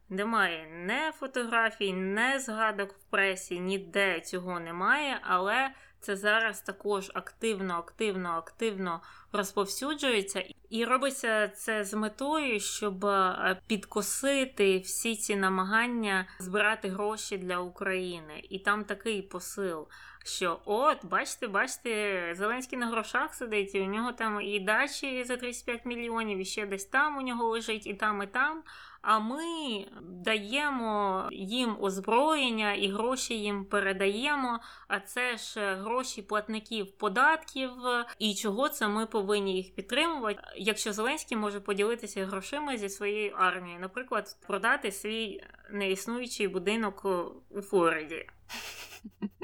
Немає 0.09 0.67
не 0.67 1.11
фотографій, 1.11 1.93
не 1.93 2.39
згадок 2.39 2.93
в 2.93 3.03
пресі, 3.09 3.59
ніде 3.59 4.19
цього 4.19 4.59
немає, 4.59 5.19
але 5.21 5.71
це 5.99 6.15
зараз 6.15 6.61
також 6.61 7.11
активно, 7.13 7.73
активно, 7.73 8.29
активно 8.29 9.01
розповсюджується, 9.31 10.43
і 10.69 10.85
робиться 10.85 11.47
це 11.47 11.83
з 11.83 11.93
метою, 11.93 12.59
щоб 12.59 13.05
е, 13.05 13.61
підкосити 13.67 14.79
всі 14.79 15.15
ці 15.15 15.35
намагання 15.35 16.25
збирати 16.39 16.89
гроші 16.89 17.37
для 17.37 17.59
України. 17.59 18.43
І 18.49 18.59
там 18.59 18.83
такий 18.85 19.21
посил. 19.21 19.87
Що 20.29 20.59
от, 20.65 21.05
бачите, 21.05 21.47
бачите, 21.47 22.33
Зеленський 22.37 22.79
на 22.79 22.87
грошах 22.87 23.33
сидить, 23.33 23.75
і 23.75 23.81
у 23.81 23.85
нього 23.85 24.11
там 24.11 24.41
і 24.41 24.59
дачі 24.59 25.23
за 25.23 25.37
35 25.37 25.85
мільйонів, 25.85 26.37
і 26.37 26.45
ще 26.45 26.65
десь 26.65 26.85
там 26.85 27.17
у 27.17 27.21
нього 27.21 27.47
лежить, 27.47 27.87
і 27.87 27.93
там, 27.93 28.23
і 28.23 28.27
там 28.27 28.63
а 29.01 29.19
ми 29.19 29.85
даємо 30.01 31.27
їм 31.31 31.77
озброєння 31.81 32.73
і 32.73 32.87
гроші 32.87 33.33
їм 33.39 33.65
передаємо. 33.65 34.59
А 34.87 34.99
це 34.99 35.37
ж 35.37 35.75
гроші 35.75 36.21
платників 36.21 36.91
податків. 36.91 37.71
І 38.19 38.35
чого 38.35 38.69
це 38.69 38.87
ми 38.87 39.05
повинні 39.05 39.55
їх 39.55 39.75
підтримувати, 39.75 40.41
якщо 40.57 40.93
Зеленський 40.93 41.37
може 41.37 41.59
поділитися 41.59 42.25
грошима 42.25 42.77
зі 42.77 42.89
своєю 42.89 43.35
армією, 43.37 43.79
наприклад, 43.81 44.37
продати 44.47 44.91
свій 44.91 45.43
неіснуючий 45.71 46.47
будинок 46.47 47.05
у 47.49 47.61
Флориді. 47.61 48.25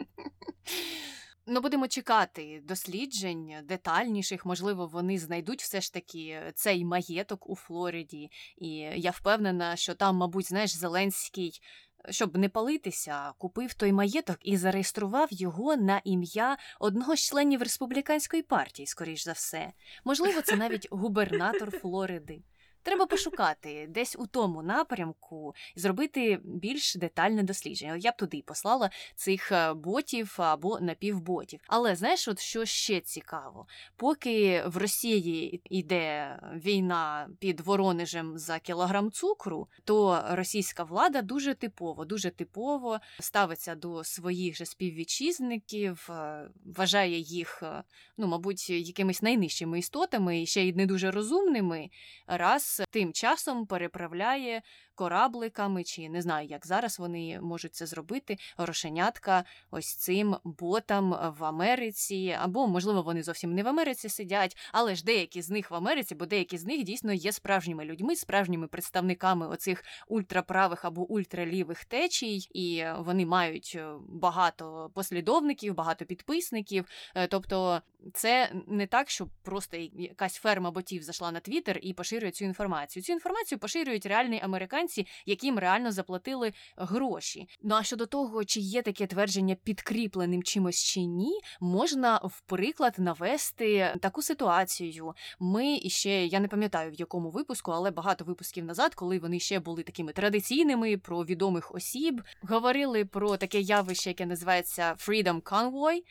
Ну, 1.48 1.62
будемо 1.62 1.88
чекати 1.88 2.62
досліджень 2.64 3.56
детальніших. 3.64 4.46
Можливо, 4.46 4.88
вони 4.88 5.18
знайдуть 5.18 5.62
все 5.62 5.82
ж 5.82 5.94
таки 5.94 6.42
цей 6.56 6.86
маєток 6.86 7.50
у 7.50 7.56
Флориді. 7.56 8.30
І 8.58 8.70
я 8.96 9.12
впевнена, 9.12 9.76
що 9.76 9.96
там, 9.96 10.16
мабуть, 10.16 10.48
знаєш, 10.48 10.76
Зеленський, 10.76 11.62
щоб 12.10 12.38
не 12.38 12.50
палитися, 12.50 13.34
купив 13.38 13.74
той 13.74 13.92
маєток 13.92 14.38
і 14.42 14.58
зареєстрував 14.58 15.28
його 15.32 15.76
на 15.76 16.02
ім'я 16.04 16.58
одного 16.80 17.16
з 17.16 17.20
членів 17.20 17.62
республіканської 17.62 18.44
партії, 18.44 18.86
скоріш 18.88 19.24
за 19.24 19.32
все. 19.32 19.74
Можливо, 20.06 20.42
це 20.42 20.56
навіть 20.56 20.88
губернатор 20.92 21.72
Флориди. 21.80 22.42
Треба 22.86 23.06
пошукати 23.06 23.88
десь 23.90 24.16
у 24.20 24.28
тому 24.28 24.64
напрямку 24.64 25.56
і 25.76 25.80
зробити 25.80 26.40
більш 26.44 26.96
детальне 26.96 27.44
дослідження. 27.44 27.96
Я 27.96 28.12
б 28.12 28.18
туди 28.18 28.44
послала 28.46 28.90
цих 29.16 29.52
е, 29.52 29.74
ботів 29.74 30.36
або 30.38 30.80
напівботів. 30.80 31.60
Але 31.68 31.96
знаєш, 31.96 32.28
от 32.28 32.40
що 32.40 32.66
ще 32.66 33.02
цікаво, 33.02 33.68
поки 33.96 34.64
в 34.66 34.78
Росії 34.78 35.62
йде 35.70 36.40
війна 36.54 37.30
під 37.40 37.60
Воронежем 37.60 38.38
за 38.38 38.60
кілограм 38.60 39.12
цукру, 39.12 39.68
то 39.84 40.24
російська 40.30 40.84
влада 40.84 41.22
дуже 41.22 41.54
типово, 41.54 42.06
дуже 42.06 42.32
типово 42.32 43.00
ставиться 43.20 43.76
до 43.76 44.04
своїх 44.04 44.58
же 44.58 44.66
співвітчизників, 44.66 46.08
е, 46.10 46.50
вважає 46.66 47.20
їх, 47.20 47.64
е, 47.64 47.84
ну 48.18 48.28
мабуть, 48.28 48.70
якимись 48.70 49.22
найнижчими 49.22 49.80
істотами 49.80 50.42
і 50.42 50.46
ще 50.46 50.64
й 50.64 50.74
не 50.74 50.86
дуже 50.86 51.12
розумними. 51.12 51.90
раз 52.28 52.75
тим 52.92 53.14
часом 53.14 53.66
переправляє 53.66 54.62
корабликами, 54.96 55.84
чи 55.84 56.10
не 56.10 56.22
знаю, 56.22 56.48
як 56.48 56.68
зараз 56.68 57.00
вони 57.00 57.40
можуть 57.42 57.76
це 57.76 57.86
зробити. 57.86 58.38
Грошенятка 58.58 59.44
ось 59.72 59.96
цим 59.96 60.36
ботам 60.44 61.36
в 61.40 61.44
Америці, 61.44 62.38
або 62.42 62.68
можливо 62.68 63.02
вони 63.02 63.24
зовсім 63.24 63.54
не 63.54 63.64
в 63.64 63.68
Америці 63.68 64.10
сидять, 64.10 64.58
але 64.72 64.96
ж 64.96 65.06
деякі 65.06 65.42
з 65.42 65.50
них 65.50 65.72
в 65.72 65.76
Америці, 65.76 66.16
бо 66.16 66.26
деякі 66.26 66.58
з 66.58 66.66
них 66.66 66.84
дійсно 66.84 67.14
є 67.14 67.32
справжніми 67.32 67.86
людьми, 67.86 68.16
справжніми 68.16 68.68
представниками 68.68 69.48
оцих 69.48 69.84
ультраправих 70.08 70.86
або 70.86 71.02
ультралівих 71.02 71.86
течій, 71.86 72.38
і 72.38 72.86
вони 72.98 73.26
мають 73.26 73.74
е, 73.76 73.88
багато 74.10 74.92
послідовників, 74.94 75.76
багато 75.76 76.06
підписників. 76.06 76.86
Е, 77.16 77.28
тобто, 77.28 77.82
це 78.14 78.52
не 78.68 78.88
так, 78.88 79.10
що 79.10 79.28
просто 79.44 79.78
якась 79.94 80.36
ферма 80.36 80.72
ботів 80.72 81.04
зайшла 81.04 81.32
на 81.32 81.40
Твіттер 81.40 81.80
і 81.82 81.94
поширює 81.94 82.32
цю 82.32 82.46
інформацію. 82.46 83.04
Цю 83.04 83.14
інформацію 83.14 83.60
поширюють 83.60 84.06
реальні 84.06 84.42
американці, 84.44 84.85
яким 85.26 85.60
реально 85.60 85.92
заплатили 85.92 86.54
гроші. 86.78 87.48
Ну 87.62 87.76
а 87.76 87.84
щодо 87.84 88.06
того, 88.06 88.46
чи 88.46 88.60
є 88.60 88.82
таке 88.82 89.08
твердження 89.08 89.56
підкріпленим 89.56 90.44
чимось 90.44 90.84
чи 90.84 91.02
ні, 91.02 91.40
можна 91.62 92.18
в 92.24 92.42
приклад 92.42 92.96
навести 92.98 93.96
таку 94.02 94.22
ситуацію. 94.22 95.14
Ми 95.40 95.76
іще 95.76 96.26
я 96.26 96.40
не 96.40 96.48
пам'ятаю 96.48 96.92
в 96.92 96.94
якому 96.94 97.30
випуску, 97.30 97.72
але 97.72 97.92
багато 97.92 98.26
випусків 98.26 98.66
назад, 98.66 98.96
коли 98.96 99.20
вони 99.20 99.40
ще 99.40 99.60
були 99.60 99.84
такими 99.84 100.14
традиційними 100.14 100.98
про 100.98 101.26
відомих 101.26 101.76
осіб, 101.76 102.22
говорили 102.42 103.06
про 103.06 103.38
таке 103.38 103.60
явище, 103.62 104.10
яке 104.10 104.26
називається 104.26 104.94
Freedom 104.94 105.42
Convoy, 105.42 106.02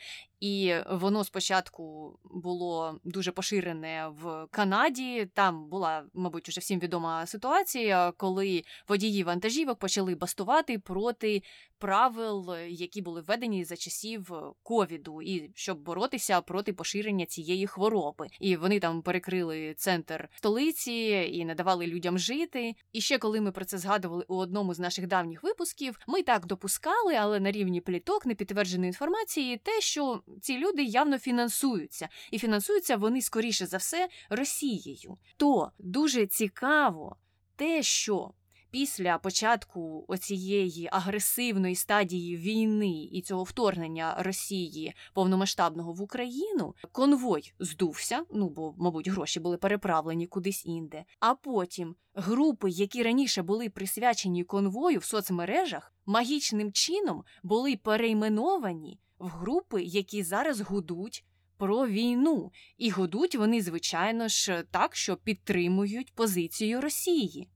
і 0.45 0.75
воно 0.91 1.25
спочатку 1.25 2.19
було 2.25 3.01
дуже 3.05 3.33
поширене 3.33 4.09
в 4.23 4.47
Канаді. 4.51 5.31
Там 5.35 5.69
була, 5.69 6.05
мабуть, 6.15 6.49
уже 6.49 6.61
всім 6.61 6.81
відома 6.81 7.27
ситуація, 7.27 8.13
коли 8.17 8.63
водії 8.89 9.25
вантажівок 9.25 9.79
почали 9.79 10.15
бастувати 10.15 10.79
проти 10.79 11.43
правил, 11.85 12.57
які 12.69 13.03
були 13.03 13.21
введені 13.21 13.65
за 13.65 13.77
часів 13.77 14.33
ковіду, 14.63 15.23
і 15.23 15.51
щоб 15.55 15.79
боротися 15.79 16.41
проти 16.41 16.73
поширення 16.73 17.27
цієї 17.27 17.67
хвороби. 17.67 18.27
І 18.41 18.57
вони 18.57 18.81
там 18.81 19.03
перекрили 19.03 19.75
центр 19.75 20.29
столиці 20.37 20.93
і 21.33 21.45
не 21.45 21.55
давали 21.55 21.87
людям 21.87 22.19
жити. 22.19 22.75
І 22.93 23.01
ще 23.01 23.19
коли 23.19 23.41
ми 23.41 23.53
про 23.53 23.65
це 23.65 23.79
згадували 23.79 24.25
у 24.29 24.37
одному 24.37 24.75
з 24.75 24.79
наших 24.79 25.07
давніх 25.07 25.43
випусків, 25.43 25.99
ми 26.07 26.23
так 26.23 26.47
допускали, 26.47 27.15
але 27.15 27.41
на 27.41 27.51
рівні 27.51 27.81
пліток 27.81 28.27
непідтвердженої 28.27 28.89
інформації, 28.89 29.61
те, 29.65 29.81
що 29.81 30.23
ці 30.41 30.59
люди 30.59 30.83
явно 30.83 31.19
фінансуються, 31.19 32.09
і 32.31 32.39
фінансуються 32.39 32.97
вони 32.97 33.23
скоріше 33.23 33.67
за 33.67 33.77
все 33.77 34.09
Росією. 34.31 35.17
То 35.37 35.71
дуже 35.79 36.27
цікаво 36.27 37.17
те, 37.57 37.83
що 37.83 38.31
після 38.75 39.19
початку 39.19 40.05
оцієї 40.09 40.89
агресивної 40.93 41.75
стадії 41.75 42.37
війни 42.37 43.09
і 43.13 43.23
цього 43.23 43.43
вторгнення 43.43 44.15
Росії 44.19 44.95
повномасштабного 45.13 45.93
в 45.93 46.03
Україну 46.03 46.75
конвой 46.93 47.53
здувся. 47.59 48.25
Ну 48.33 48.49
бо, 48.49 48.75
мабуть, 48.79 49.09
гроші 49.09 49.41
були 49.41 49.57
переправлені 49.57 50.27
кудись 50.27 50.67
інде. 50.67 51.05
А 51.21 51.35
потім 51.35 51.97
групи, 52.15 52.71
які 52.71 53.03
раніше 53.03 53.43
були 53.43 53.69
присвячені 53.69 54.45
конвою 54.45 54.99
в 54.99 55.05
соцмережах, 55.05 55.93
магічним 56.07 56.73
чином 56.73 57.25
були 57.43 57.77
перейменовані 57.77 59.01
в 59.19 59.29
групи, 59.29 59.83
які 59.83 60.23
зараз 60.23 60.61
гудуть. 60.61 61.25
Про 61.57 61.87
війну, 61.87 62.53
і 62.79 62.91
гудуть 62.91 63.35
вони, 63.35 63.63
звичайно 63.63 64.29
ж, 64.29 64.65
так, 64.71 64.97
що 64.97 65.17
підтримують 65.17 66.15
позицію 66.15 66.81
Росії. 66.81 67.49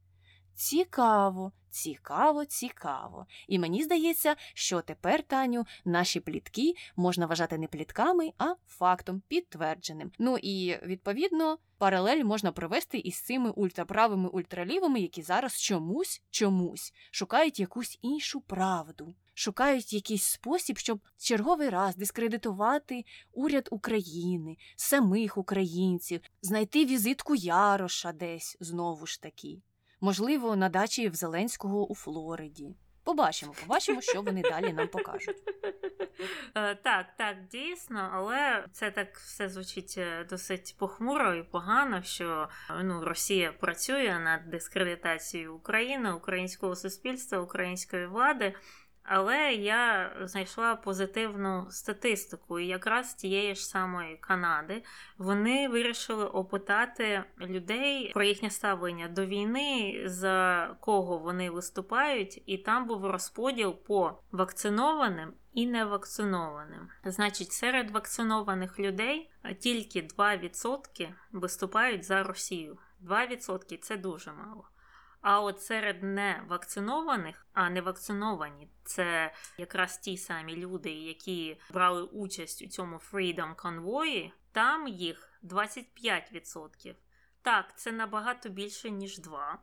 Цікаво, 0.58 1.52
цікаво, 1.70 2.44
цікаво. 2.44 3.26
І 3.48 3.58
мені 3.58 3.82
здається, 3.82 4.36
що 4.54 4.80
тепер, 4.80 5.22
Таню, 5.22 5.66
наші 5.84 6.20
плітки 6.20 6.74
можна 6.96 7.26
вважати 7.26 7.58
не 7.58 7.66
плітками, 7.66 8.32
а 8.38 8.54
фактом 8.66 9.22
підтвердженим. 9.28 10.12
Ну 10.18 10.38
і 10.42 10.78
відповідно 10.82 11.58
паралель 11.78 12.24
можна 12.24 12.52
провести 12.52 12.98
із 12.98 13.20
цими 13.20 13.50
ультраправими 13.50 14.28
ультралівими, 14.28 15.00
які 15.00 15.22
зараз 15.22 15.60
чомусь 15.60 16.22
чомусь 16.30 16.92
шукають 17.10 17.60
якусь 17.60 17.98
іншу 18.02 18.40
правду. 18.40 19.14
Шукають 19.34 19.92
якийсь 19.92 20.24
спосіб, 20.24 20.78
щоб 20.78 21.00
черговий 21.18 21.68
раз 21.68 21.96
дискредитувати 21.96 23.04
уряд 23.32 23.68
України, 23.70 24.56
самих 24.76 25.38
українців, 25.38 26.20
знайти 26.42 26.84
візитку 26.84 27.34
Яроша 27.34 28.12
десь 28.12 28.56
знову 28.60 29.06
ж 29.06 29.22
таки 29.22 29.58
можливо, 30.00 30.56
на 30.56 30.68
дачі 30.68 31.08
в 31.08 31.14
Зеленського 31.14 31.86
у 31.86 31.94
Флориді. 31.94 32.76
Побачимо, 33.04 33.54
побачимо, 33.60 34.00
що 34.00 34.22
вони 34.22 34.42
далі 34.42 34.72
нам 34.72 34.88
покажуть. 34.88 35.42
Е, 36.54 36.74
так, 36.74 37.06
так, 37.16 37.36
дійсно, 37.50 38.10
але 38.12 38.64
це 38.72 38.90
так 38.90 39.16
все 39.16 39.48
звучить 39.48 39.94
е, 39.98 40.26
досить 40.30 40.76
похмуро 40.78 41.34
і 41.34 41.42
погано, 41.42 42.02
що 42.02 42.48
ну, 42.82 43.04
Росія 43.04 43.52
працює 43.52 44.20
над 44.24 44.50
дискредитацією 44.50 45.54
України, 45.54 46.12
українського 46.12 46.76
суспільства, 46.76 47.38
української 47.38 48.06
влади. 48.06 48.54
Але 49.10 49.52
я 49.54 50.12
знайшла 50.20 50.76
позитивну 50.76 51.66
статистику, 51.70 52.58
і 52.58 52.66
якраз 52.66 53.14
тієї 53.14 53.54
ж 53.54 53.66
самої 53.66 54.16
Канади 54.16 54.82
вони 55.18 55.68
вирішили 55.68 56.26
опитати 56.26 57.24
людей 57.40 58.10
про 58.14 58.24
їхнє 58.24 58.50
ставлення 58.50 59.08
до 59.08 59.26
війни, 59.26 60.02
за 60.04 60.68
кого 60.80 61.18
вони 61.18 61.50
виступають, 61.50 62.42
і 62.46 62.58
там 62.58 62.86
був 62.86 63.06
розподіл 63.06 63.74
по 63.74 64.18
вакцинованим 64.32 65.32
і 65.54 65.66
невакцинованим. 65.66 66.88
Значить, 67.04 67.52
серед 67.52 67.90
вакцинованих 67.90 68.78
людей 68.78 69.30
тільки 69.58 70.02
2% 70.02 71.08
виступають 71.32 72.04
за 72.04 72.22
Росію. 72.22 72.78
2% 73.06 73.78
це 73.78 73.96
дуже 73.96 74.32
мало. 74.32 74.64
А 75.20 75.40
от 75.40 75.62
серед 75.62 76.02
невакцинованих, 76.02 77.46
а 77.52 77.70
невакциновані 77.70 78.68
це 78.84 79.32
якраз 79.58 79.98
ті 79.98 80.16
самі 80.16 80.56
люди, 80.56 80.90
які 80.90 81.60
брали 81.70 82.02
участь 82.02 82.62
у 82.62 82.66
цьому 82.66 82.96
Freedom 83.12 83.56
конвої, 83.56 84.32
там 84.52 84.88
їх 84.88 85.40
25%. 85.42 86.94
Так, 87.42 87.78
це 87.78 87.92
набагато 87.92 88.48
більше, 88.48 88.90
ніж 88.90 89.18
2, 89.18 89.58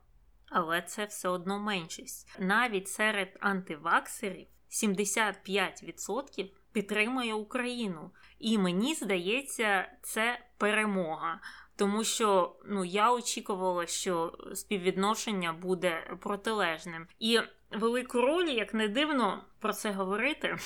але 0.49 0.81
це 0.81 1.05
все 1.05 1.29
одно 1.29 1.59
меншість. 1.59 2.39
Навіть 2.39 2.87
серед 2.87 3.37
антиваксерів 3.39 4.47
75% 4.69 6.51
підтримує 6.71 7.33
Україну. 7.33 8.11
І 8.39 8.57
мені 8.57 8.93
здається, 8.93 9.91
це 10.01 10.39
перемога. 10.57 11.39
Тому 11.75 12.03
що 12.03 12.55
ну 12.65 12.85
я 12.85 13.11
очікувала, 13.11 13.87
що 13.87 14.37
співвідношення 14.53 15.53
буде 15.53 16.17
протилежним. 16.19 17.07
І 17.19 17.39
велику 17.71 18.21
роль, 18.21 18.47
як 18.47 18.73
не 18.73 18.87
дивно 18.87 19.43
про 19.59 19.73
це 19.73 19.91
говорити, 19.91 20.57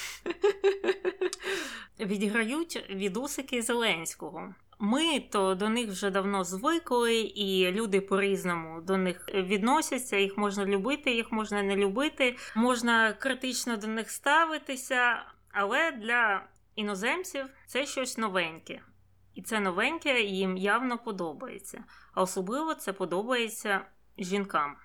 відіграють 2.00 2.86
відусики 2.90 3.62
Зеленського. 3.62 4.54
Ми 4.82 5.20
то 5.20 5.56
до 5.56 5.70
них 5.70 5.90
вже 5.90 6.10
давно 6.10 6.44
звикли, 6.44 7.16
і 7.16 7.72
люди 7.72 8.02
по-різному 8.02 8.82
до 8.82 8.98
них 8.98 9.30
відносяться. 9.34 10.18
Їх 10.18 10.38
можна 10.38 10.66
любити, 10.66 11.12
їх 11.12 11.32
можна 11.32 11.64
не 11.64 11.76
любити, 11.76 12.36
можна 12.56 13.14
критично 13.14 13.78
до 13.78 13.88
них 13.88 14.12
ставитися, 14.12 15.26
але 15.52 15.92
для 15.92 16.44
іноземців 16.76 17.46
це 17.68 17.86
щось 17.86 18.18
новеньке. 18.18 18.82
І 19.40 19.42
це 19.42 19.60
новеньке 19.60 20.22
їм 20.22 20.58
явно 20.58 20.98
подобається. 20.98 21.84
А 22.14 22.22
особливо 22.22 22.76
це 22.76 22.94
подобається 22.94 23.86
жінкам, 24.18 24.76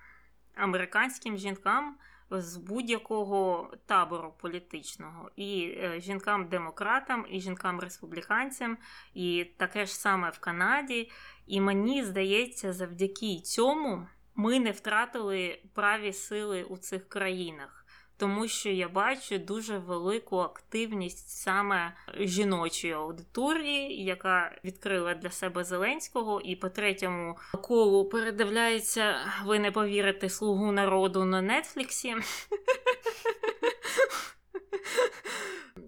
американським 0.55 1.37
жінкам 1.37 1.97
з 2.29 2.57
будь-якого 2.57 3.71
табору 3.85 4.33
політичного, 4.41 5.31
і 5.35 5.77
е, 5.77 6.01
жінкам-демократам, 6.01 7.25
і 7.29 7.39
жінкам-республіканцям, 7.39 8.77
і 9.13 9.45
таке 9.57 9.85
ж 9.85 9.95
саме 9.95 10.29
в 10.29 10.39
Канаді. 10.39 11.11
І 11.47 11.61
мені 11.61 12.03
здається, 12.03 12.73
завдяки 12.73 13.39
цьому 13.39 14.07
ми 14.35 14.59
не 14.59 14.71
втратили 14.71 15.61
праві 15.73 16.13
сили 16.13 16.63
у 16.63 16.77
цих 16.77 17.09
країнах 17.09 17.84
тому 18.17 18.47
що 18.47 18.69
я 18.69 18.89
бачу 18.89 19.37
дуже 19.37 19.77
велику 19.77 20.37
активність 20.37 21.29
саме 21.29 21.93
жіночої 22.19 22.93
аудиторії, 22.93 24.03
яка 24.03 24.59
відкрила 24.63 25.13
для 25.13 25.29
себе 25.29 25.63
Зеленського, 25.63 26.41
і 26.41 26.55
по 26.55 26.69
третьому 26.69 27.37
колу 27.63 28.09
передивляється, 28.09 29.15
ви 29.45 29.59
не 29.59 29.71
повірите, 29.71 30.29
слугу 30.29 30.71
народу 30.71 31.25
на 31.25 31.41
Нетфліксі. 31.41 32.15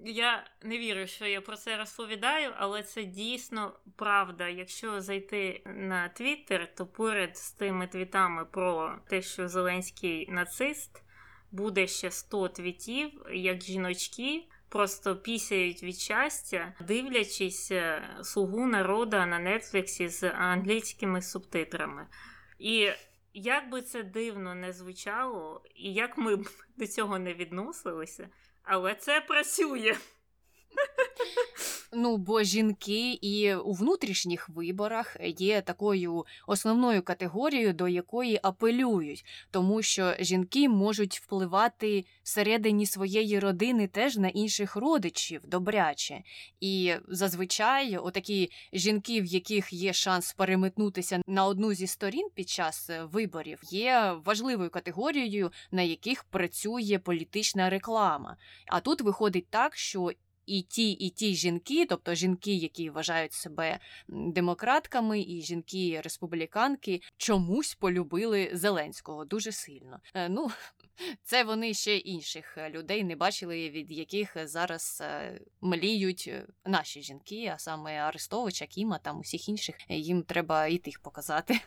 Я 0.05 0.43
не 0.61 0.77
вірю, 0.77 1.07
що 1.07 1.25
я 1.25 1.41
про 1.41 1.55
це 1.55 1.77
розповідаю, 1.77 2.53
але 2.57 2.83
це 2.83 3.03
дійсно 3.03 3.73
правда. 3.95 4.47
Якщо 4.47 5.01
зайти 5.01 5.61
на 5.65 6.09
Твіттер, 6.09 6.75
то 6.75 6.85
поряд 6.85 7.37
з 7.37 7.51
тими 7.51 7.87
твітами 7.87 8.45
про 8.45 8.95
те, 9.09 9.21
що 9.21 9.47
Зеленський 9.47 10.31
нацист, 10.31 11.03
буде 11.51 11.87
ще 11.87 12.11
100 12.11 12.47
твітів, 12.47 13.11
як 13.31 13.61
жіночки 13.61 14.43
просто 14.69 15.15
пісяють 15.15 15.83
від 15.83 15.97
щастя, 15.97 16.73
дивлячись 16.87 17.71
е, 17.71 18.09
слугу 18.23 18.65
народа 18.65 19.25
на 19.25 19.39
Нетфліксі 19.39 20.07
з 20.07 20.23
англійськими 20.23 21.21
субтитрами. 21.21 22.07
І 22.59 22.89
як 23.33 23.69
би 23.69 23.81
це 23.81 24.03
дивно 24.03 24.55
не 24.55 24.73
звучало, 24.73 25.61
і 25.75 25.93
як 25.93 26.17
ми 26.17 26.35
б 26.35 26.49
до 26.77 26.87
цього 26.87 27.19
не 27.19 27.33
відносилися, 27.33 28.29
але 28.63 28.95
це 28.95 29.21
працює. 29.21 29.95
Ну, 31.93 32.17
бо 32.17 32.43
жінки 32.43 33.13
і 33.13 33.55
у 33.55 33.73
внутрішніх 33.73 34.49
виборах 34.49 35.17
є 35.21 35.61
такою 35.61 36.25
основною 36.47 37.01
категорією, 37.01 37.73
до 37.73 37.87
якої 37.87 38.39
апелюють, 38.43 39.25
тому 39.51 39.81
що 39.81 40.13
жінки 40.19 40.69
можуть 40.69 41.19
впливати 41.19 42.05
всередині 42.23 42.85
своєї 42.85 43.39
родини 43.39 43.87
теж 43.87 44.17
на 44.17 44.27
інших 44.27 44.75
родичів 44.75 45.41
добряче. 45.47 46.21
І 46.59 46.93
зазвичай 47.07 47.97
отакі 47.97 48.51
жінки, 48.73 49.21
в 49.21 49.25
яких 49.25 49.73
є 49.73 49.93
шанс 49.93 50.33
переметнутися 50.33 51.21
на 51.27 51.45
одну 51.45 51.73
зі 51.73 51.87
сторін 51.87 52.29
під 52.35 52.49
час 52.49 52.89
е, 52.89 53.03
виборів, 53.03 53.59
є 53.63 54.15
важливою 54.25 54.69
категорією, 54.69 55.51
на 55.71 55.81
яких 55.81 56.23
працює 56.23 56.99
політична 57.03 57.69
реклама. 57.69 58.37
А 58.67 58.79
тут 58.79 59.01
виходить 59.01 59.47
так, 59.49 59.75
що 59.75 60.11
і 60.47 60.61
ті, 60.61 60.91
і 60.91 61.09
ті 61.09 61.35
жінки, 61.35 61.85
тобто 61.85 62.13
жінки, 62.13 62.53
які 62.53 62.89
вважають 62.89 63.33
себе 63.33 63.79
демократками, 64.07 65.21
і 65.21 65.41
жінки-республіканки, 65.41 67.01
чомусь 67.17 67.75
полюбили 67.75 68.49
Зеленського 68.53 69.25
дуже 69.25 69.51
сильно. 69.51 69.99
Е, 70.13 70.29
ну, 70.29 70.51
це 71.23 71.43
вони 71.43 71.73
ще 71.73 71.97
інших 71.97 72.57
людей 72.69 73.03
не 73.03 73.15
бачили, 73.15 73.69
від 73.69 73.91
яких 73.91 74.47
зараз 74.47 75.03
е, 75.05 75.41
мліють 75.61 76.25
е, 76.27 76.45
наші 76.65 77.01
жінки, 77.01 77.51
а 77.55 77.59
саме 77.59 77.99
Арестовича, 77.99 78.65
Кіма, 78.65 78.97
там 78.97 79.19
усіх 79.19 79.49
інших. 79.49 79.75
Їм 79.89 80.23
треба 80.23 80.67
і 80.67 80.77
тих 80.77 80.99
показати. 80.99 81.59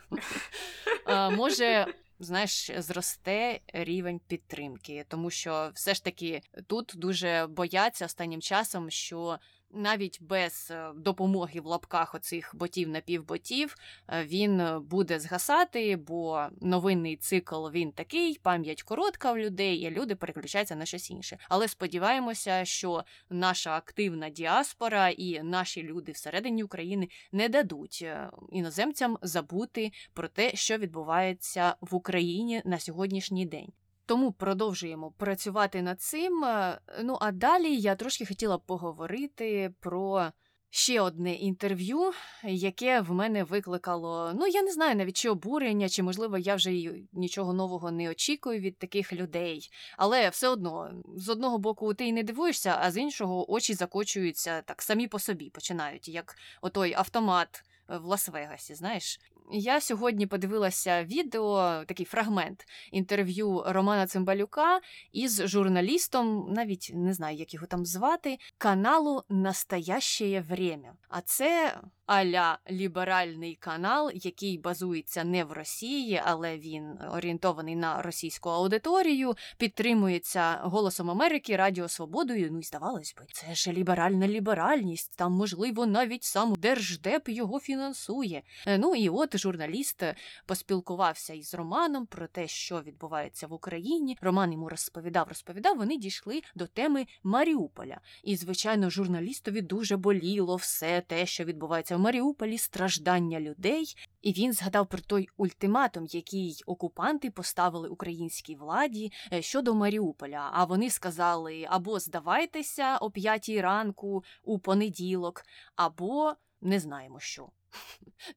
Може 1.37 1.87
знаєш, 2.21 2.71
зросте 2.79 3.61
рівень 3.73 4.21
підтримки, 4.27 5.05
тому 5.09 5.31
що 5.31 5.71
все 5.75 5.95
ж 5.95 6.05
таки 6.05 6.43
тут 6.67 6.93
дуже 6.97 7.47
бояться 7.51 8.05
останнім 8.05 8.41
часом, 8.41 8.91
що 8.91 9.39
навіть 9.73 10.23
без 10.23 10.69
е, 10.71 10.91
допомоги 10.97 11.61
в 11.61 11.67
лапках 11.67 12.15
оцих 12.15 12.51
ботів 12.55 12.89
напівботів 12.89 13.75
е, 14.09 14.25
він 14.25 14.61
е, 14.61 14.79
буде 14.79 15.21
згасати, 15.21 15.97
бо 15.97 16.47
новинний 16.61 17.17
цикл 17.17 17.69
він 17.69 17.93
такий, 17.93 18.39
пам'ять 18.43 18.83
коротка 18.83 19.33
в 19.33 19.39
людей, 19.39 19.77
і 19.77 19.91
люди 19.91 20.17
переключаються 20.17 20.77
на 20.77 20.87
щось 20.87 21.11
інше. 21.11 21.39
Але 21.49 21.69
сподіваємося, 21.69 22.65
що 22.65 23.05
наша 23.31 23.77
активна 23.77 24.31
діаспора 24.31 25.09
і 25.09 25.43
наші 25.43 25.83
люди 25.83 26.13
всередині 26.13 26.65
України 26.65 27.09
не 27.33 27.49
дадуть 27.49 28.07
іноземцям 28.53 29.19
забути 29.23 29.93
про 30.15 30.29
те, 30.29 30.51
що 30.55 30.79
відбувається 30.79 31.75
в 31.81 31.95
Україні 31.95 32.63
на 32.65 32.79
сьогоднішній 32.79 33.47
день. 33.47 33.73
Тому 34.11 34.33
продовжуємо 34.33 35.11
працювати 35.11 35.83
над 35.83 36.01
цим. 36.01 36.45
Е, 36.45 36.81
ну 37.03 37.19
а 37.21 37.33
далі 37.33 37.77
я 37.77 37.95
трошки 37.95 38.27
хотіла 38.27 38.59
поговорити 38.59 39.75
про 39.81 40.33
ще 40.71 41.01
одне 41.01 41.35
інтерв'ю, 41.35 42.13
яке 42.45 43.01
в 43.01 43.13
мене 43.13 43.45
викликало. 43.45 44.33
Ну 44.35 44.47
я 44.47 44.63
не 44.63 44.73
знаю 44.73 44.97
навіть 44.97 45.17
чи 45.17 45.29
обурення, 45.29 45.89
чи 45.89 46.03
можливо 46.03 46.39
я 46.39 46.55
вже 46.55 46.71
нічого 47.13 47.53
нового 47.53 47.91
не 47.91 48.11
очікую 48.11 48.61
від 48.61 48.79
таких 48.79 49.13
людей. 49.13 49.71
Але 49.99 50.29
все 50.29 50.49
одно 50.49 50.91
з 51.17 51.29
одного 51.29 51.59
боку 51.59 51.95
ти 51.95 52.09
й 52.09 52.13
не 52.13 52.23
дивуєшся, 52.23 52.79
а 52.81 52.91
з 52.91 52.97
іншого 52.97 53.53
очі 53.53 53.75
закочуються 53.75 54.63
так 54.63 54.83
самі 54.83 55.09
по 55.09 55.19
собі 55.19 55.51
починають, 55.51 56.09
як 56.09 56.37
отой 56.61 56.95
автомат 56.95 57.65
в 57.89 58.07
Лас-Вегасі. 58.07 58.75
Знаєш, 58.75 59.21
я 59.53 59.81
сьогодні 59.81 60.27
подивилася 60.27 61.05
відео, 61.05 61.85
такий 61.87 62.07
фрагмент 62.07 62.67
інтерв'ю 62.93 63.65
Романа 63.67 64.07
Цимбалюка 64.07 64.81
із 65.13 65.43
журналістом, 65.49 66.53
навіть 66.53 66.91
не 66.95 67.15
знаю, 67.15 67.37
як 67.37 67.55
його 67.55 67.67
там 67.67 67.87
звати, 67.87 68.39
каналу 68.59 69.23
Настоящее 69.29 70.41
время. 70.41 70.95
А 71.09 71.21
це 71.21 71.81
аля 72.11 72.59
ліберальний 72.71 73.55
канал, 73.55 74.11
який 74.15 74.59
базується 74.59 75.25
не 75.25 75.45
в 75.45 75.53
Росії, 75.53 76.23
але 76.25 76.59
він 76.59 76.99
орієнтований 77.13 77.77
на 77.77 78.03
російську 78.03 78.51
аудиторію, 78.51 79.35
підтримується 79.59 80.61
голосом 80.63 81.11
Америки, 81.11 81.57
Радіо 81.57 81.89
Свободою. 81.89 82.49
Ну 82.53 82.59
і 82.59 82.63
здавалось 82.63 83.15
би, 83.19 83.27
це 83.33 83.55
ж 83.55 83.73
ліберальна 83.73 84.29
ліберальність. 84.29 85.17
Там, 85.17 85.33
можливо, 85.33 85.87
навіть 85.87 86.25
сам 86.25 86.55
держдеп 86.59 87.29
його 87.29 87.61
фінансує. 87.61 88.43
Е, 88.67 88.79
ну 88.79 88.95
і 88.95 89.09
от 89.09 89.39
журналіст 89.39 90.05
поспілкувався 90.47 91.35
із 91.35 91.55
Романом 91.55 92.07
про 92.07 92.27
те, 92.27 92.49
що 92.49 92.81
відбувається 92.81 93.47
в 93.47 93.53
Україні. 93.53 94.19
Роман 94.21 94.53
йому 94.53 94.69
розповідав, 94.69 95.29
розповідав. 95.29 95.77
Вони 95.77 95.97
дійшли 95.97 96.43
до 96.55 96.67
теми 96.67 97.07
Маріуполя. 97.23 98.01
І, 98.25 98.37
звичайно, 98.37 98.91
журналістові 98.91 99.61
дуже 99.61 99.97
боліло 99.97 100.57
все 100.57 101.01
те, 101.01 101.27
що 101.27 101.45
відбувається 101.45 101.97
в 101.97 102.00
Маріуполі, 102.01 102.59
страждання 102.59 103.41
людей. 103.41 103.97
І 104.23 104.33
він 104.33 104.53
згадав 104.53 104.87
про 104.87 104.99
той 104.99 105.29
ультиматум, 105.37 106.07
який 106.07 106.63
окупанти 106.67 107.31
поставили 107.31 107.89
українській 107.89 108.57
владі 108.57 109.13
е, 109.33 109.43
щодо 109.43 109.75
Маріуполя. 109.75 110.51
А 110.53 110.65
вони 110.65 110.91
сказали 110.91 111.67
або 111.71 111.99
здавайтеся 111.99 112.97
о 112.97 113.11
п'ятій 113.11 113.61
ранку 113.61 114.25
у 114.43 114.59
понеділок, 114.59 115.43
або 115.77 116.35
не 116.61 116.81
знаємо 116.81 117.21
що. 117.21 117.49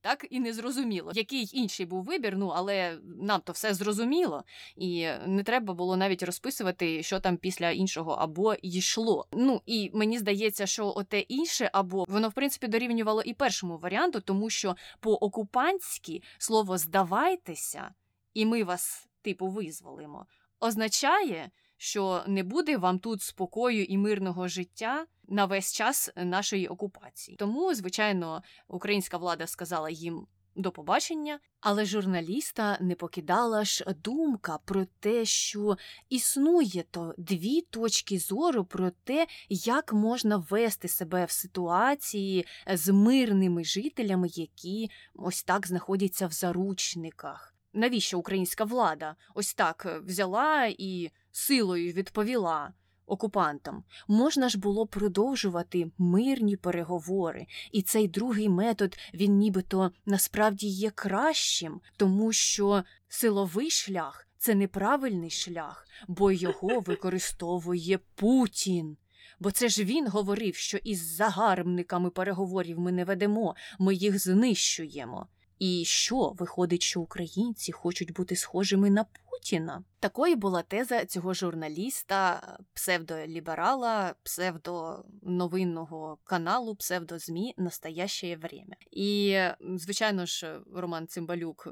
Так 0.02 0.28
і 0.30 0.40
не 0.40 0.54
зрозуміло, 0.54 1.12
який 1.16 1.50
інший 1.54 1.86
був 1.86 2.04
вибір, 2.04 2.38
ну 2.38 2.48
але 2.48 3.00
нам 3.04 3.42
то 3.42 3.54
все 3.54 3.74
зрозуміло, 3.74 4.44
і 4.76 5.08
не 5.26 5.44
треба 5.44 5.74
було 5.74 5.98
навіть 5.98 6.24
розписувати, 6.24 7.04
що 7.04 7.20
там 7.20 7.38
після 7.38 7.70
іншого 7.70 8.12
або 8.12 8.56
йшло. 8.62 9.28
Ну 9.32 9.62
і 9.66 9.92
мені 9.94 10.20
здається, 10.20 10.66
що 10.66 10.94
оте 10.96 11.20
інше 11.20 11.70
або 11.74 12.06
воно 12.08 12.30
в 12.30 12.34
принципі 12.34 12.68
дорівнювало 12.68 13.22
і 13.22 13.34
першому 13.34 13.78
варіанту, 13.78 14.22
тому 14.22 14.50
що 14.50 14.76
по 15.00 15.14
окупантськи 15.14 16.22
слово 16.38 16.78
здавайтеся, 16.78 17.94
і 18.34 18.46
ми 18.46 18.64
вас 18.64 19.08
типу 19.22 19.48
визволимо, 19.48 20.26
означає 20.60 21.52
що 21.84 22.24
не 22.28 22.44
буде 22.44 22.78
вам 22.78 23.00
тут 23.00 23.22
спокою 23.22 23.84
і 23.84 23.98
мирного 23.98 24.48
життя 24.48 25.06
на 25.28 25.46
весь 25.46 25.74
час 25.74 26.10
нашої 26.16 26.68
окупації. 26.68 27.38
Тому, 27.38 27.76
звичайно, 27.76 28.44
українська 28.68 29.18
влада 29.18 29.48
сказала 29.48 29.90
їм. 29.90 30.28
До 30.56 30.72
побачення, 30.72 31.40
але 31.62 31.86
журналіста 31.86 32.78
не 32.82 32.96
покидала 32.96 33.66
ж 33.66 33.86
думка 34.04 34.60
про 34.66 34.86
те, 35.00 35.26
що 35.26 35.78
існує 36.10 36.84
то 36.92 37.14
дві 37.18 37.62
точки 37.62 38.20
зору 38.20 38.66
про 38.66 38.92
те, 39.04 39.28
як 39.50 39.94
можна 39.94 40.38
вести 40.38 40.88
себе 40.88 41.26
в 41.26 41.32
ситуації 41.32 42.46
з 42.74 42.94
мирними 42.94 43.64
жителями, 43.64 44.28
які 44.32 44.90
ось 45.14 45.44
так 45.44 45.68
знаходяться 45.68 46.28
в 46.28 46.32
заручниках. 46.32 47.53
Навіщо 47.74 48.20
українська 48.20 48.64
влада 48.64 49.16
ось 49.36 49.54
так 49.54 50.02
взяла 50.06 50.66
і 50.78 51.12
силою 51.32 51.94
відповіла 51.94 52.74
окупантам, 53.06 53.84
можна 54.08 54.50
ж 54.50 54.60
було 54.60 54.88
продовжувати 54.88 55.92
мирні 55.98 56.56
переговори, 56.56 57.46
і 57.72 57.82
цей 57.82 58.08
другий 58.08 58.50
метод 58.50 58.98
він 59.14 59.38
нібито 59.38 59.92
насправді 60.06 60.68
є 60.68 60.90
кращим, 60.90 61.82
тому 61.98 62.34
що 62.34 62.84
силовий 63.08 63.70
шлях 63.70 64.28
це 64.38 64.56
неправильний 64.56 65.30
шлях, 65.30 65.88
бо 66.08 66.32
його 66.32 66.80
використовує 66.86 68.00
Путін. 68.16 68.98
Бо 69.40 69.52
це 69.52 69.70
ж 69.70 69.84
він 69.84 70.08
говорив, 70.08 70.56
що 70.56 70.78
із 70.78 71.16
загарбниками 71.16 72.10
переговорів 72.10 72.80
ми 72.80 72.92
не 72.92 73.06
ведемо, 73.06 73.56
ми 73.80 73.96
їх 73.96 74.20
знищуємо. 74.20 75.28
І 75.64 75.86
що 75.86 76.30
виходить, 76.30 76.82
що 76.82 77.02
українці 77.02 77.72
хочуть 77.72 78.14
бути 78.14 78.36
схожими 78.36 78.90
на 78.90 79.06
Путіна? 79.30 79.84
Такою 80.00 80.36
була 80.36 80.62
теза 80.62 81.06
цього 81.06 81.34
журналіста, 81.34 82.42
псевдоліберала, 82.74 84.16
псевдоновинного 84.24 86.18
каналу, 86.24 86.76
псевдозмі 86.76 87.54
Настояще 87.58 88.36
время. 88.36 88.76
І, 88.92 89.40
звичайно 89.76 90.26
ж, 90.26 90.60
Роман 90.76 91.08
Цимбалюк 91.08 91.68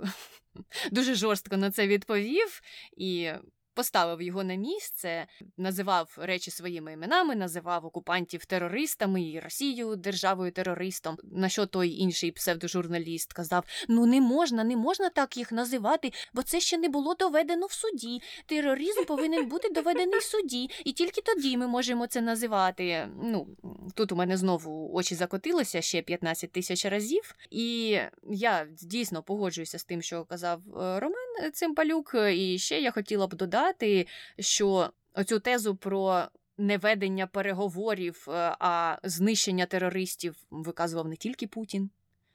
дуже 0.92 1.16
жорстко 1.16 1.58
на 1.58 1.72
це 1.72 1.88
відповів. 1.88 2.62
І 2.98 3.32
поставив 3.74 4.22
його 4.22 4.44
на 4.44 4.56
місце, 4.56 5.28
називав 5.58 6.18
речі 6.18 6.52
своїми 6.52 6.94
іменами, 6.94 7.36
називав 7.36 7.86
окупантів 7.86 8.46
терористами 8.46 9.24
і 9.24 9.40
Росію 9.40 9.96
державою 9.96 10.52
терористом. 10.52 11.18
На 11.24 11.50
що 11.50 11.66
той 11.66 11.90
інший 11.90 12.32
псевдожурналіст 12.32 13.34
казав: 13.34 13.64
Ну 13.88 14.06
не 14.06 14.22
можна, 14.22 14.64
не 14.64 14.78
можна 14.78 15.10
так 15.10 15.38
їх 15.38 15.52
називати, 15.52 16.12
бо 16.34 16.44
це 16.44 16.60
ще 16.60 16.78
не 16.78 16.90
було 16.90 17.16
доведено 17.16 17.66
в 17.66 17.72
суді. 17.72 18.22
Тероризм 18.46 19.04
повинен 19.06 19.48
бути 19.48 19.70
доведений 19.70 20.20
в 20.20 20.24
суді, 20.24 20.70
і 20.86 20.92
тільки 20.92 21.22
тоді 21.22 21.58
ми 21.58 21.68
можемо 21.68 22.08
це 22.08 22.22
називати. 22.22 23.08
Ну 23.24 23.48
тут 23.96 24.12
у 24.12 24.16
мене 24.16 24.38
знову 24.38 24.92
очі 24.94 25.16
закотилися 25.16 25.82
ще 25.82 26.02
15 26.02 26.52
тисяч 26.52 26.86
разів, 26.86 27.36
і 27.50 27.98
я 28.32 28.68
дійсно 28.82 29.24
погоджуюся 29.24 29.80
з 29.80 29.84
тим, 29.84 30.02
що 30.02 30.26
казав 30.26 30.60
е, 30.68 31.00
Роман 31.00 31.52
Цимпалюк. 31.54 32.16
І 32.34 32.58
ще 32.58 32.82
я 32.82 32.92
хотіла 32.92 33.28
б 33.28 33.34
додати, 33.34 33.61
що 34.40 34.90
оцю 35.14 35.40
тезу 35.40 35.76
про. 35.76 36.28
Неведення 36.58 37.28
переговорів, 37.28 38.26
е, 38.28 38.56
а 38.60 38.98
знищення 39.04 39.66
терористів 39.66 40.36
виказував 40.52 41.08
не 41.08 41.16
тільки 41.16 41.48
Путін, 41.48 41.90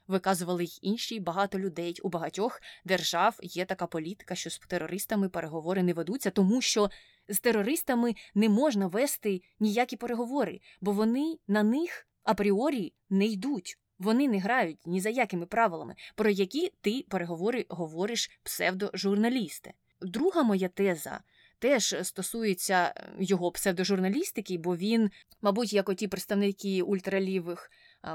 виказували 0.08 0.64
й 0.64 0.78
інші 0.82 1.20
багато 1.20 1.58
людей. 1.58 1.98
У 2.02 2.08
багатьох 2.08 2.60
держав 2.84 3.38
є 3.42 3.64
така 3.64 3.86
політика, 3.86 4.34
що 4.34 4.50
з 4.50 4.58
терористами 4.58 5.28
переговори 5.28 5.82
не 5.82 5.92
ведуться, 5.92 6.30
тому 6.30 6.60
що 6.60 6.90
з 7.28 7.40
терористами 7.40 8.14
не 8.34 8.48
можна 8.48 8.86
вести 8.86 9.42
ніякі 9.60 9.96
переговори, 9.96 10.60
бо 10.80 10.92
вони 10.92 11.38
на 11.48 11.62
них 11.62 12.06
апріорі 12.24 12.92
не 13.10 13.26
йдуть. 13.26 13.78
Вони 13.98 14.28
не 14.28 14.38
грають 14.38 14.86
ні 14.86 15.00
за 15.00 15.08
якими 15.08 15.46
правилами, 15.46 15.94
про 16.14 16.30
які 16.30 16.72
ти 16.80 17.04
переговори 17.08 17.66
говориш 17.68 18.30
псевдожурналісти. 18.42 19.72
Друга 20.00 20.42
моя 20.42 20.68
теза 20.68 21.20
теж 21.58 21.96
стосується 22.02 22.94
його 23.18 23.50
псевдожурналістики, 23.50 24.58
бо 24.58 24.76
він, 24.76 25.10
мабуть, 25.42 25.72
як 25.72 25.88
оті 25.88 26.08
представники 26.08 26.82
ультралівих 26.82 27.70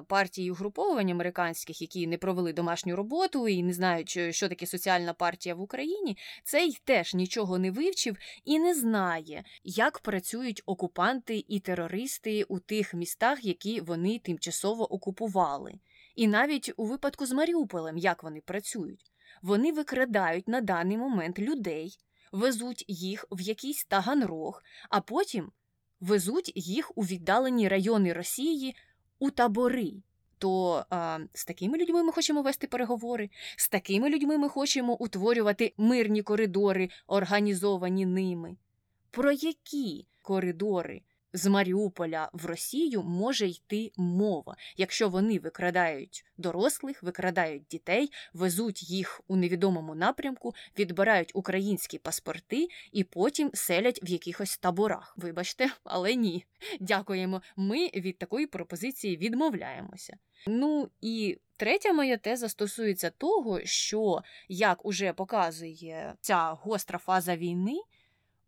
партій 0.08 0.44
і 0.44 0.52
угруповувань 0.52 1.10
американських, 1.10 1.82
які 1.82 2.08
не 2.08 2.18
провели 2.18 2.54
домашню 2.54 2.96
роботу 2.96 3.48
і 3.48 3.64
не 3.64 3.74
знають, 3.74 4.20
що 4.32 4.50
таке 4.50 4.66
соціальна 4.66 5.14
партія 5.14 5.56
в 5.56 5.62
Україні, 5.62 6.18
цей 6.44 6.78
теж 6.84 7.14
нічого 7.14 7.58
не 7.58 7.72
вивчив 7.72 8.18
і 8.46 8.60
не 8.60 8.76
знає, 8.76 9.44
як 9.64 10.00
працюють 10.00 10.62
окупанти 10.66 11.46
і 11.48 11.60
терористи 11.60 12.44
у 12.44 12.60
тих 12.60 12.94
містах, 12.94 13.46
які 13.46 13.82
вони 13.82 14.20
тимчасово 14.20 14.94
окупували. 14.94 15.74
І 16.16 16.28
навіть 16.28 16.74
у 16.78 16.86
випадку 16.86 17.26
з 17.26 17.32
Маріуполем, 17.32 17.98
як 17.98 18.24
вони 18.24 18.42
працюють, 18.42 19.11
вони 19.42 19.72
викрадають 19.72 20.48
на 20.48 20.62
даний 20.62 20.98
момент 20.98 21.40
людей, 21.40 21.98
везуть 22.32 22.86
їх 22.88 23.26
в 23.32 23.42
якийсь 23.42 23.86
таганрог, 23.86 24.64
а 24.90 25.02
потім 25.02 25.52
везуть 26.00 26.52
їх 26.56 26.98
у 26.98 27.02
віддалені 27.02 27.68
райони 27.68 28.14
Росії 28.14 28.76
у 29.20 29.32
табори. 29.32 29.94
То 30.38 30.86
а, 30.90 31.20
з 31.34 31.46
такими 31.46 31.78
людьми 31.78 32.04
ми 32.04 32.12
хочемо 32.12 32.42
вести 32.42 32.68
переговори, 32.68 33.30
з 33.58 33.70
такими 33.70 34.10
людьми 34.10 34.38
ми 34.38 34.50
хочемо 34.50 34.94
утворювати 34.94 35.74
мирні 35.78 36.24
коридори, 36.24 36.90
організовані 37.08 38.06
ними. 38.06 38.58
Про 39.12 39.32
які 39.32 40.08
коридори 40.22 41.02
з 41.34 41.46
Маріуполя 41.46 42.30
в 42.34 42.46
Росію 42.46 43.04
може 43.04 43.48
йти 43.48 43.92
мова, 43.98 44.56
якщо 44.78 45.10
вони 45.10 45.40
викрадають 45.40 46.26
дорослих, 46.38 47.04
викрадають 47.04 47.64
дітей, 47.70 48.12
везуть 48.34 48.90
їх 48.90 49.22
у 49.28 49.36
невідомому 49.36 49.96
напрямку, 49.96 50.54
відбирають 50.80 51.32
українські 51.34 51.98
паспорти 51.98 52.68
і 52.92 53.04
потім 53.04 53.52
селять 53.54 54.00
в 54.04 54.08
якихось 54.10 54.58
таборах. 54.58 55.14
Вибачте, 55.18 55.70
але 55.84 56.16
ні. 56.16 56.46
Дякуємо. 56.80 57.42
Ми 57.56 57.88
від 57.88 58.18
такої 58.18 58.48
пропозиції 58.48 59.18
відмовляємося. 59.18 60.18
Ну 60.48 60.90
і 61.02 61.38
третя 61.58 61.94
моя 61.94 62.18
теза 62.18 62.50
стосується 62.50 63.10
того, 63.10 63.60
що 63.64 64.22
як 64.50 64.86
уже 64.86 65.14
показує 65.14 66.16
ця 66.22 66.52
гостра 66.52 67.00
фаза 67.00 67.36
війни, 67.36 67.82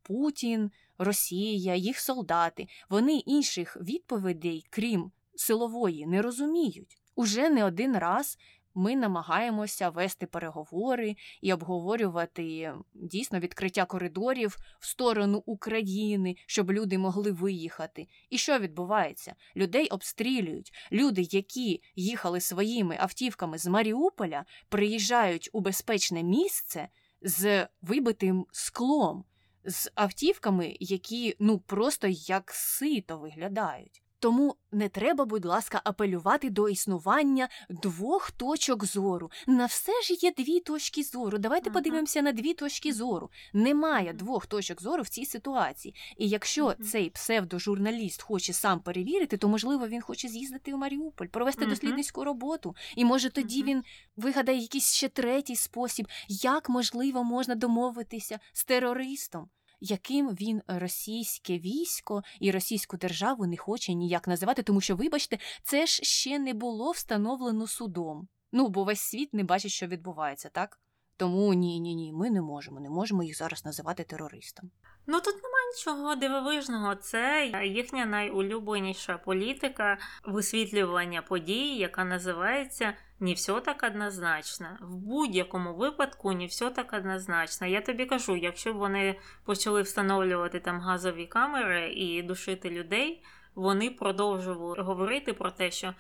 Путін. 0.01 0.71
Росія, 1.03 1.75
їх 1.75 1.99
солдати, 1.99 2.67
вони 2.89 3.13
інших 3.17 3.77
відповідей, 3.81 4.65
крім 4.69 5.11
силової, 5.35 6.07
не 6.07 6.21
розуміють. 6.21 6.97
Уже 7.15 7.49
не 7.49 7.65
один 7.65 7.97
раз 7.97 8.37
ми 8.75 8.95
намагаємося 8.95 9.89
вести 9.89 10.25
переговори 10.25 11.15
і 11.41 11.53
обговорювати 11.53 12.73
дійсно 12.93 13.39
відкриття 13.39 13.85
коридорів 13.85 14.57
в 14.79 14.85
сторону 14.85 15.43
України, 15.45 16.35
щоб 16.45 16.71
люди 16.71 16.97
могли 16.97 17.31
виїхати. 17.31 18.07
І 18.29 18.37
що 18.37 18.59
відбувається? 18.59 19.35
Людей 19.55 19.87
обстрілюють. 19.87 20.73
Люди, 20.91 21.21
які 21.21 21.81
їхали 21.95 22.41
своїми 22.41 22.97
автівками 22.99 23.57
з 23.57 23.67
Маріуполя, 23.67 24.45
приїжджають 24.69 25.49
у 25.53 25.59
безпечне 25.59 26.23
місце 26.23 26.87
з 27.21 27.67
вибитим 27.81 28.45
склом 28.51 29.25
з 29.65 29.91
автівками, 29.95 30.77
які 30.79 31.35
ну 31.39 31.59
просто 31.59 32.07
як 32.07 32.51
сито 32.51 33.17
виглядають. 33.17 34.02
Тому 34.23 34.55
не 34.71 34.89
треба, 34.89 35.25
будь 35.25 35.45
ласка, 35.45 35.81
апелювати 35.83 36.49
до 36.49 36.69
існування 36.69 37.49
двох 37.69 38.31
точок 38.31 38.85
зору. 38.85 39.31
На 39.47 39.65
все 39.65 39.91
ж 40.01 40.13
є 40.13 40.31
дві 40.37 40.59
точки 40.59 41.03
зору. 41.03 41.37
Давайте 41.37 41.69
ага. 41.69 41.79
подивимося 41.79 42.21
на 42.21 42.31
дві 42.31 42.53
точки 42.53 42.93
зору. 42.93 43.29
Немає 43.53 44.13
двох 44.13 44.45
точок 44.45 44.81
зору 44.81 45.03
в 45.03 45.09
цій 45.09 45.25
ситуації. 45.25 45.95
І 46.17 46.29
якщо 46.29 46.65
ага. 46.65 46.75
цей 46.91 47.09
псевдожурналіст 47.09 48.21
хоче 48.21 48.53
сам 48.53 48.79
перевірити, 48.79 49.37
то 49.37 49.47
можливо 49.47 49.87
він 49.87 50.01
хоче 50.01 50.27
з'їздити 50.27 50.73
у 50.73 50.77
Маріуполь, 50.77 51.27
провести 51.27 51.61
ага. 51.63 51.69
дослідницьку 51.69 52.23
роботу. 52.23 52.75
І 52.95 53.05
може 53.05 53.29
тоді 53.29 53.63
він 53.63 53.83
вигадає 54.17 54.57
якийсь 54.57 54.93
ще 54.93 55.09
третій 55.09 55.55
спосіб, 55.55 56.07
як 56.27 56.69
можливо 56.69 57.23
можна 57.23 57.55
домовитися 57.55 58.39
з 58.53 58.65
терористом 58.65 59.49
яким 59.83 60.29
він 60.29 60.61
російське 60.67 61.57
військо 61.57 62.23
і 62.39 62.51
російську 62.51 62.97
державу 62.97 63.47
не 63.47 63.57
хоче 63.57 63.93
ніяк 63.93 64.27
називати, 64.27 64.63
тому 64.63 64.81
що, 64.81 64.95
вибачте, 64.95 65.37
це 65.63 65.85
ж 65.85 66.03
ще 66.03 66.39
не 66.39 66.53
було 66.53 66.91
встановлено 66.91 67.67
судом. 67.67 68.27
Ну, 68.51 68.67
бо 68.67 68.83
весь 68.83 69.01
світ 69.01 69.33
не 69.33 69.43
бачить, 69.43 69.71
що 69.71 69.87
відбувається, 69.87 70.49
так? 70.49 70.79
Тому 71.17 71.53
ні, 71.53 71.79
ні, 71.79 71.95
ні, 71.95 72.13
ми 72.13 72.29
не 72.29 72.41
можемо, 72.41 72.79
не 72.79 72.89
можемо 72.89 73.23
їх 73.23 73.37
зараз 73.37 73.65
називати 73.65 74.03
терористом. 74.03 74.71
Ну 75.07 75.19
тут 75.19 75.35
немає 75.35 75.67
нічого 75.75 76.15
дивовижного. 76.15 76.95
Це 76.95 77.51
їхня 77.65 78.05
найулюбленіша 78.05 79.17
політика 79.17 79.97
висвітлювання 80.25 81.21
подій, 81.21 81.77
яка 81.77 82.03
називається 82.03 82.93
не 83.23 83.33
все 83.33 83.61
так 83.61 83.83
однозначно. 83.83 84.77
В 84.81 84.95
будь-якому 84.95 85.73
випадку 85.73 86.33
не 86.33 86.45
все 86.45 86.69
так 86.69 86.93
однозначно. 86.93 87.67
Я 87.67 87.81
тобі 87.81 88.05
кажу, 88.05 88.35
якщо 88.35 88.73
б 88.73 88.77
вони 88.77 89.19
почали 89.45 89.81
встановлювати 89.81 90.59
там 90.59 90.79
газові 90.79 91.25
камери 91.25 91.93
і 91.93 92.21
душити 92.23 92.69
людей, 92.69 93.23
вони 93.55 93.89
продовжували 93.89 94.83
говорити 94.83 95.33
про 95.33 95.51
те, 95.51 95.71
що. 95.71 95.93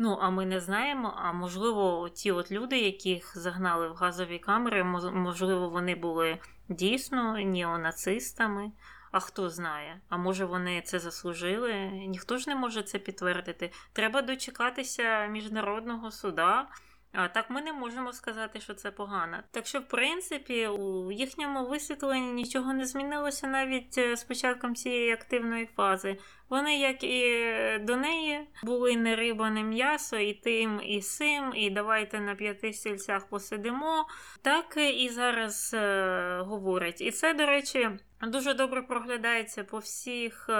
Ну, 0.00 0.18
а 0.20 0.30
ми 0.30 0.46
не 0.46 0.60
знаємо. 0.60 1.14
А 1.16 1.32
можливо, 1.32 2.08
ті 2.08 2.32
от 2.32 2.52
люди, 2.52 2.78
яких 2.78 3.38
загнали 3.38 3.88
в 3.88 3.94
газові 3.94 4.38
камери, 4.38 4.84
можливо, 5.14 5.68
вони 5.68 5.94
були 5.94 6.38
дійсно 6.68 7.38
неонацистами. 7.38 8.72
А 9.10 9.20
хто 9.20 9.50
знає? 9.50 10.00
А 10.08 10.16
може 10.16 10.44
вони 10.44 10.82
це 10.82 10.98
заслужили? 10.98 11.74
Ніхто 11.88 12.38
ж 12.38 12.48
не 12.48 12.56
може 12.56 12.82
це 12.82 12.98
підтвердити. 12.98 13.72
Треба 13.92 14.22
дочекатися 14.22 15.26
міжнародного 15.26 16.10
суда. 16.10 16.68
А 17.12 17.28
так 17.28 17.50
ми 17.50 17.62
не 17.62 17.72
можемо 17.72 18.12
сказати, 18.12 18.60
що 18.60 18.74
це 18.74 18.90
погано. 18.90 19.38
Так 19.50 19.66
що, 19.66 19.80
в 19.80 19.88
принципі, 19.88 20.66
у 20.66 21.12
їхньому 21.12 21.66
висвітленні 21.66 22.32
нічого 22.32 22.72
не 22.72 22.86
змінилося 22.86 23.46
навіть 23.46 23.98
е, 23.98 24.16
з 24.16 24.24
початком 24.24 24.74
цієї 24.74 25.12
активної 25.12 25.68
фази. 25.76 26.18
Вони, 26.48 26.78
як 26.78 27.04
і 27.04 27.44
до 27.80 27.96
неї, 27.96 28.48
були 28.62 28.96
не 28.96 29.16
риба, 29.16 29.50
не 29.50 29.62
м'ясо, 29.62 30.16
і 30.16 30.34
тим, 30.34 30.80
і 30.84 31.02
сим, 31.02 31.52
і 31.54 31.70
давайте 31.70 32.20
на 32.20 32.34
п'яти 32.34 32.72
стільцях 32.72 33.26
посидимо. 33.26 34.06
Так 34.42 34.76
і 34.76 35.08
зараз 35.08 35.70
е, 35.74 36.38
говорять. 36.46 37.00
І 37.00 37.10
це, 37.10 37.34
до 37.34 37.46
речі, 37.46 37.90
дуже 38.22 38.54
добре 38.54 38.82
проглядається 38.82 39.64
по 39.64 39.78
всіх. 39.78 40.50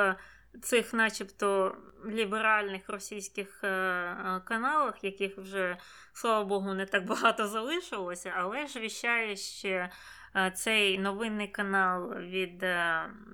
Цих, 0.62 0.92
начебто, 0.92 1.76
ліберальних 2.06 2.88
російських 2.88 3.64
е, 3.64 3.68
е, 3.68 4.40
каналах, 4.44 5.04
яких 5.04 5.38
вже, 5.38 5.76
слава 6.12 6.44
Богу, 6.44 6.74
не 6.74 6.86
так 6.86 7.06
багато 7.06 7.48
залишилося, 7.48 8.32
але 8.36 8.66
ж 8.66 8.80
віщає 8.80 9.36
ще 9.36 9.90
е, 10.36 10.50
цей 10.50 10.98
новинний 10.98 11.48
канал 11.48 12.14
від 12.14 12.62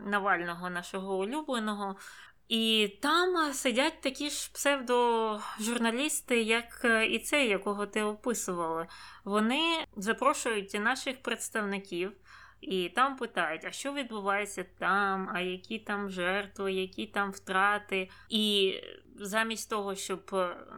Навального, 0.06 0.70
нашого 0.70 1.18
улюбленого. 1.18 1.96
І 2.48 2.96
там 3.02 3.52
сидять 3.52 4.00
такі 4.00 4.30
ж 4.30 4.50
псевдожурналісти, 4.52 6.42
як 6.42 6.86
і 7.10 7.18
цей, 7.18 7.48
якого 7.48 7.86
ти 7.86 8.02
описувала. 8.02 8.86
Вони 9.24 9.86
запрошують 9.96 10.74
наших 10.74 11.22
представників 11.22 12.12
І 12.68 12.88
там 12.88 13.16
питають, 13.16 13.64
а 13.64 13.70
що 13.70 13.92
відбувається 13.92 14.64
там, 14.78 15.30
а 15.34 15.40
які 15.40 15.78
там 15.78 16.10
жертви, 16.10 16.72
які 16.72 17.06
там 17.06 17.30
втрати. 17.30 18.10
І 18.28 18.74
замість 19.16 19.70
того, 19.70 19.94
щоб 19.94 20.22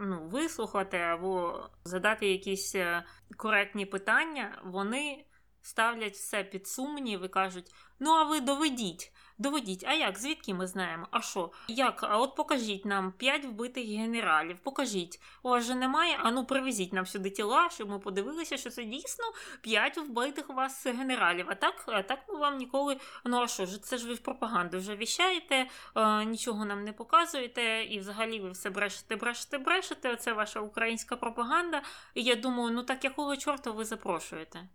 ну, 0.00 0.28
вислухати 0.30 0.96
або 0.98 1.66
задати 1.84 2.28
якісь 2.32 2.74
е, 2.74 3.02
коректні 3.36 3.86
питання, 3.86 4.58
вони 4.64 5.24
ставлять 5.66 6.14
все 6.14 6.44
під 6.44 6.66
сумнів 6.66 7.24
і 7.24 7.28
кажуть: 7.28 7.74
ну, 7.98 8.10
а 8.10 8.24
ви 8.24 8.40
доведіть. 8.40 9.12
Доведіть, 9.38 9.84
а 9.86 9.92
як? 9.92 10.18
Звідки 10.18 10.54
ми 10.54 10.66
знаємо? 10.66 11.08
А 11.10 11.20
що? 11.20 11.50
Як? 11.68 12.02
А 12.02 12.18
от 12.18 12.36
покажіть 12.36 12.84
нам 12.84 13.12
п'ять 13.12 13.44
вбитих 13.44 13.88
генералів. 13.88 14.58
Покажіть. 14.58 15.20
У 15.42 15.48
вас 15.48 15.64
же 15.64 15.74
немає? 15.74 16.18
А 16.22 16.30
ну 16.30 16.44
привезіть 16.44 16.92
нам 16.92 17.06
сюди 17.06 17.30
тіла, 17.30 17.70
щоб 17.70 17.88
ми 17.88 17.98
подивилися, 17.98 18.56
що 18.56 18.70
це 18.70 18.84
дійсно 18.84 19.24
п'ять 19.60 19.98
вбитих 19.98 20.50
у 20.50 20.52
вас 20.52 20.86
генералів. 20.86 21.46
А 21.48 21.54
так 21.54 21.84
а 21.86 22.02
так 22.02 22.18
ми 22.28 22.38
вам 22.38 22.56
ніколи. 22.56 22.96
Ну 23.24 23.40
а 23.40 23.46
що 23.48 23.66
ж, 23.66 23.82
це 23.82 23.98
ж 23.98 24.08
ви 24.08 24.14
в 24.14 24.18
пропаганду 24.18 24.78
вже 24.78 24.96
віщаєте, 24.96 25.66
а, 25.94 26.24
нічого 26.24 26.64
нам 26.64 26.84
не 26.84 26.92
показуєте, 26.92 27.84
і 27.84 27.98
взагалі 27.98 28.40
ви 28.40 28.50
все 28.50 28.70
брешете, 28.70 29.16
брешете, 29.16 29.58
брешете. 29.58 30.12
Оце 30.12 30.32
ваша 30.32 30.60
українська 30.60 31.16
пропаганда. 31.16 31.82
І 32.14 32.22
я 32.22 32.36
думаю, 32.36 32.70
ну 32.70 32.82
так 32.82 33.04
якого 33.04 33.36
чорта 33.36 33.70
ви 33.70 33.84
запрошуєте? 33.84 34.68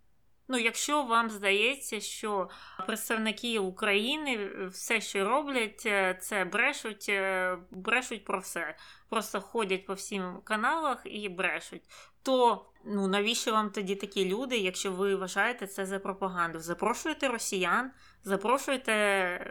Ну, 0.51 0.57
якщо 0.57 1.03
вам 1.03 1.29
здається, 1.29 1.99
що 1.99 2.49
представники 2.87 3.59
України 3.59 4.49
все, 4.71 5.01
що 5.01 5.29
роблять, 5.29 5.83
е, 5.85 6.17
це 6.21 6.45
брешуть, 6.45 7.05
е, 7.09 7.57
брешуть 7.71 8.25
про 8.25 8.39
все. 8.39 8.75
Просто 9.09 9.41
ходять 9.41 9.85
по 9.85 9.93
всім 9.93 10.37
каналах 10.43 11.01
і 11.05 11.29
брешуть. 11.29 11.81
То 12.23 12.65
ну 12.85 13.07
навіщо 13.07 13.51
вам 13.51 13.69
тоді 13.69 13.95
такі 13.95 14.25
люди, 14.25 14.57
якщо 14.57 14.91
ви 14.91 15.15
вважаєте 15.15 15.67
це 15.67 15.85
за 15.85 15.99
пропаганду? 15.99 16.59
Запрошуйте 16.59 17.27
росіян, 17.27 17.91
запрошуйте, 18.23 18.93
е, 18.93 19.49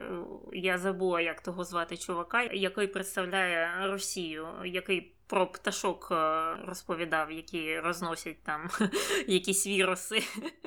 я 0.52 0.78
забула, 0.78 1.20
як 1.20 1.40
того 1.40 1.64
звати 1.64 1.96
чувака, 1.96 2.42
який 2.42 2.86
представляє 2.86 3.86
Росію, 3.86 4.48
який 4.64 5.19
про 5.30 5.46
пташок 5.46 6.12
розповідав, 6.64 7.32
які 7.32 7.80
розносять 7.80 8.42
там 8.42 8.68
якісь 9.26 9.66
віруси, 9.66 10.22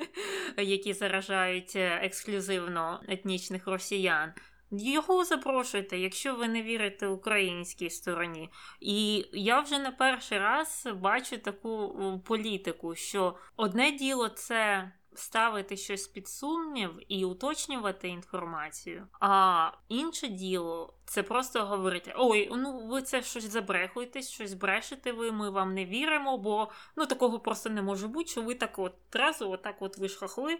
які 0.57 0.93
заражають 0.93 1.75
ексклюзивно 1.75 2.99
етнічних 3.07 3.67
росіян. 3.67 4.33
Його 4.71 5.25
запрошуйте, 5.25 5.97
якщо 5.97 6.35
ви 6.35 6.47
не 6.47 6.61
вірите 6.61 7.07
українській 7.07 7.89
стороні. 7.89 8.49
І 8.79 9.25
я 9.33 9.59
вже 9.59 9.79
не 9.79 9.91
перший 9.91 10.39
раз 10.39 10.87
бачу 10.95 11.37
таку 11.37 12.21
політику, 12.25 12.95
що 12.95 13.35
одне 13.55 13.91
діло 13.91 14.29
це 14.29 14.91
ставити 15.15 15.77
щось 15.77 16.07
під 16.07 16.27
сумнів 16.27 16.91
і 17.07 17.25
уточнювати 17.25 18.07
інформацію. 18.07 19.07
А 19.19 19.71
інше 19.89 20.27
діло 20.27 20.93
це 21.05 21.23
просто 21.23 21.65
говорити: 21.65 22.13
ой, 22.17 22.49
ну 22.51 22.87
ви 22.87 23.01
це 23.01 23.21
щось 23.21 23.43
забрехуєтесь, 23.43 24.29
щось 24.29 24.53
брешете 24.53 25.11
ви, 25.11 25.31
ми 25.31 25.49
вам 25.49 25.73
не 25.73 25.85
віримо, 25.85 26.37
бо 26.37 26.71
ну 26.95 27.05
такого 27.05 27.39
просто 27.39 27.69
не 27.69 27.81
може 27.81 28.07
бути, 28.07 28.29
що 28.29 28.41
ви 28.41 28.55
так 28.55 28.79
от 28.79 28.93
одразу, 29.09 29.51
отак 29.51 29.81
от 29.81 29.97
ви 29.97 30.09
хахли, 30.09 30.59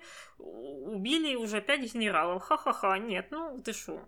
убили 0.85 1.37
вже 1.37 1.61
п'ять 1.61 1.93
генералів. 1.93 2.39
Ха-ха-ха, 2.39 2.97
ні, 2.97 3.23
ну 3.31 3.61
ти 3.65 3.73
що? 3.73 3.99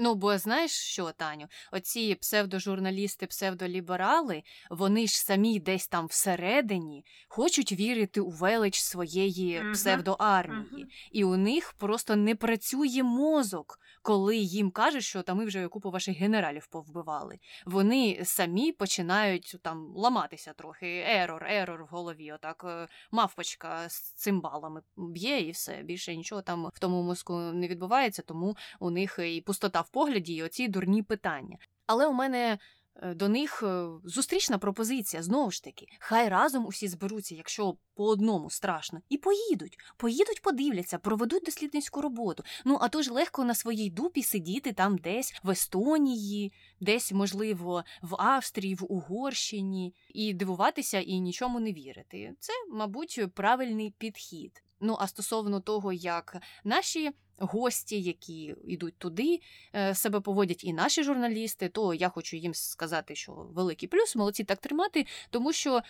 Ну, 0.00 0.14
бо 0.14 0.38
знаєш 0.38 0.70
що, 0.70 1.12
Таню, 1.12 1.46
оці 1.72 2.14
псевдожурналісти, 2.14 3.26
псевдоліберали, 3.26 4.42
вони 4.70 5.06
ж 5.06 5.20
самі 5.20 5.58
десь 5.58 5.88
там 5.88 6.06
всередині 6.06 7.04
хочуть 7.28 7.72
вірити 7.72 8.20
у 8.20 8.30
велич 8.30 8.80
своєї 8.80 9.60
uh-huh. 9.60 9.72
псевдоармії, 9.72 10.84
uh-huh. 10.84 11.08
і 11.12 11.24
у 11.24 11.36
них 11.36 11.74
просто 11.78 12.16
не 12.16 12.34
працює 12.34 13.02
мозок, 13.02 13.78
коли 14.02 14.36
їм 14.36 14.70
кажуть, 14.70 15.02
що 15.02 15.22
там 15.22 15.38
ми 15.38 15.44
вже 15.44 15.68
купу 15.68 15.90
ваших 15.90 16.16
генералів 16.16 16.66
повбивали. 16.66 17.38
Вони 17.66 18.20
самі 18.24 18.72
починають 18.72 19.56
там 19.62 19.92
ламатися 19.96 20.52
трохи. 20.52 21.04
Ерор, 21.06 21.46
ерор 21.50 21.84
в 21.84 21.86
голові. 21.86 22.32
Отак 22.32 22.64
е, 22.68 22.88
мавпочка 23.10 23.88
з 23.88 24.12
цимбалами 24.12 24.82
б'є, 24.96 25.40
і 25.40 25.50
все 25.50 25.82
більше 25.82 26.16
нічого 26.16 26.42
там 26.42 26.70
в 26.74 26.78
тому 26.78 27.02
мозку 27.02 27.34
не 27.34 27.68
відбувається, 27.68 28.22
тому 28.22 28.56
у 28.80 28.90
них 28.90 29.18
і 29.22 29.40
пустота 29.40 29.83
в 29.84 29.88
погляді, 29.88 30.34
і 30.34 30.42
оці 30.42 30.68
дурні 30.68 31.02
питання. 31.02 31.58
Але 31.86 32.06
у 32.06 32.12
мене 32.12 32.58
Е, 33.02 33.14
до 33.14 33.28
них 33.28 33.62
е, 33.62 33.86
зустрічна 34.04 34.58
пропозиція 34.58 35.22
знову 35.22 35.50
ж 35.50 35.64
таки. 35.64 35.86
Хай 35.98 36.28
разом 36.28 36.66
усі 36.66 36.88
зберуться, 36.88 37.34
якщо 37.34 37.76
по 37.94 38.04
одному 38.04 38.50
страшно, 38.50 39.00
і 39.08 39.18
поїдуть. 39.18 39.78
Поїдуть, 39.96 40.42
подивляться, 40.42 40.98
проведуть 40.98 41.44
дослідницьку 41.44 42.00
роботу. 42.00 42.44
Ну 42.64 42.78
а 42.80 42.88
то 42.88 43.02
ж 43.02 43.12
легко 43.12 43.44
на 43.44 43.54
своїй 43.54 43.90
дупі 43.90 44.22
сидіти 44.22 44.72
там 44.72 44.98
десь 44.98 45.34
в 45.42 45.50
Естонії, 45.50 46.52
десь, 46.80 47.12
можливо, 47.12 47.84
в 48.02 48.14
Австрії, 48.22 48.74
в 48.74 48.92
Угорщині, 48.92 49.94
і 50.08 50.34
дивуватися 50.34 51.00
і 51.00 51.20
нічому 51.20 51.60
не 51.60 51.72
вірити. 51.72 52.34
Це, 52.38 52.52
мабуть, 52.72 53.20
правильний 53.34 53.94
підхід. 53.98 54.62
Ну 54.84 54.96
а 55.00 55.06
стосовно 55.06 55.60
того, 55.60 55.92
як 55.92 56.36
наші 56.64 57.10
гості, 57.38 58.02
які 58.02 58.54
йдуть 58.66 58.98
туди, 58.98 59.40
е, 59.74 59.94
себе 59.94 60.20
поводять 60.20 60.64
і 60.64 60.72
наші 60.72 61.02
журналісти, 61.02 61.68
то 61.68 61.94
я 61.94 62.08
хочу 62.08 62.36
їм 62.36 62.54
сказати, 62.54 63.14
що 63.14 63.32
великий 63.32 63.88
плюс, 63.88 64.16
молодці 64.16 64.44
так 64.44 64.58
тримати, 64.58 65.06
тому 65.30 65.52
що 65.52 65.80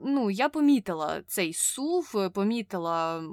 ну, 0.00 0.30
я 0.30 0.48
помітила 0.48 1.22
цей 1.26 1.52
сув, 1.52 2.30
помітила 2.34 3.24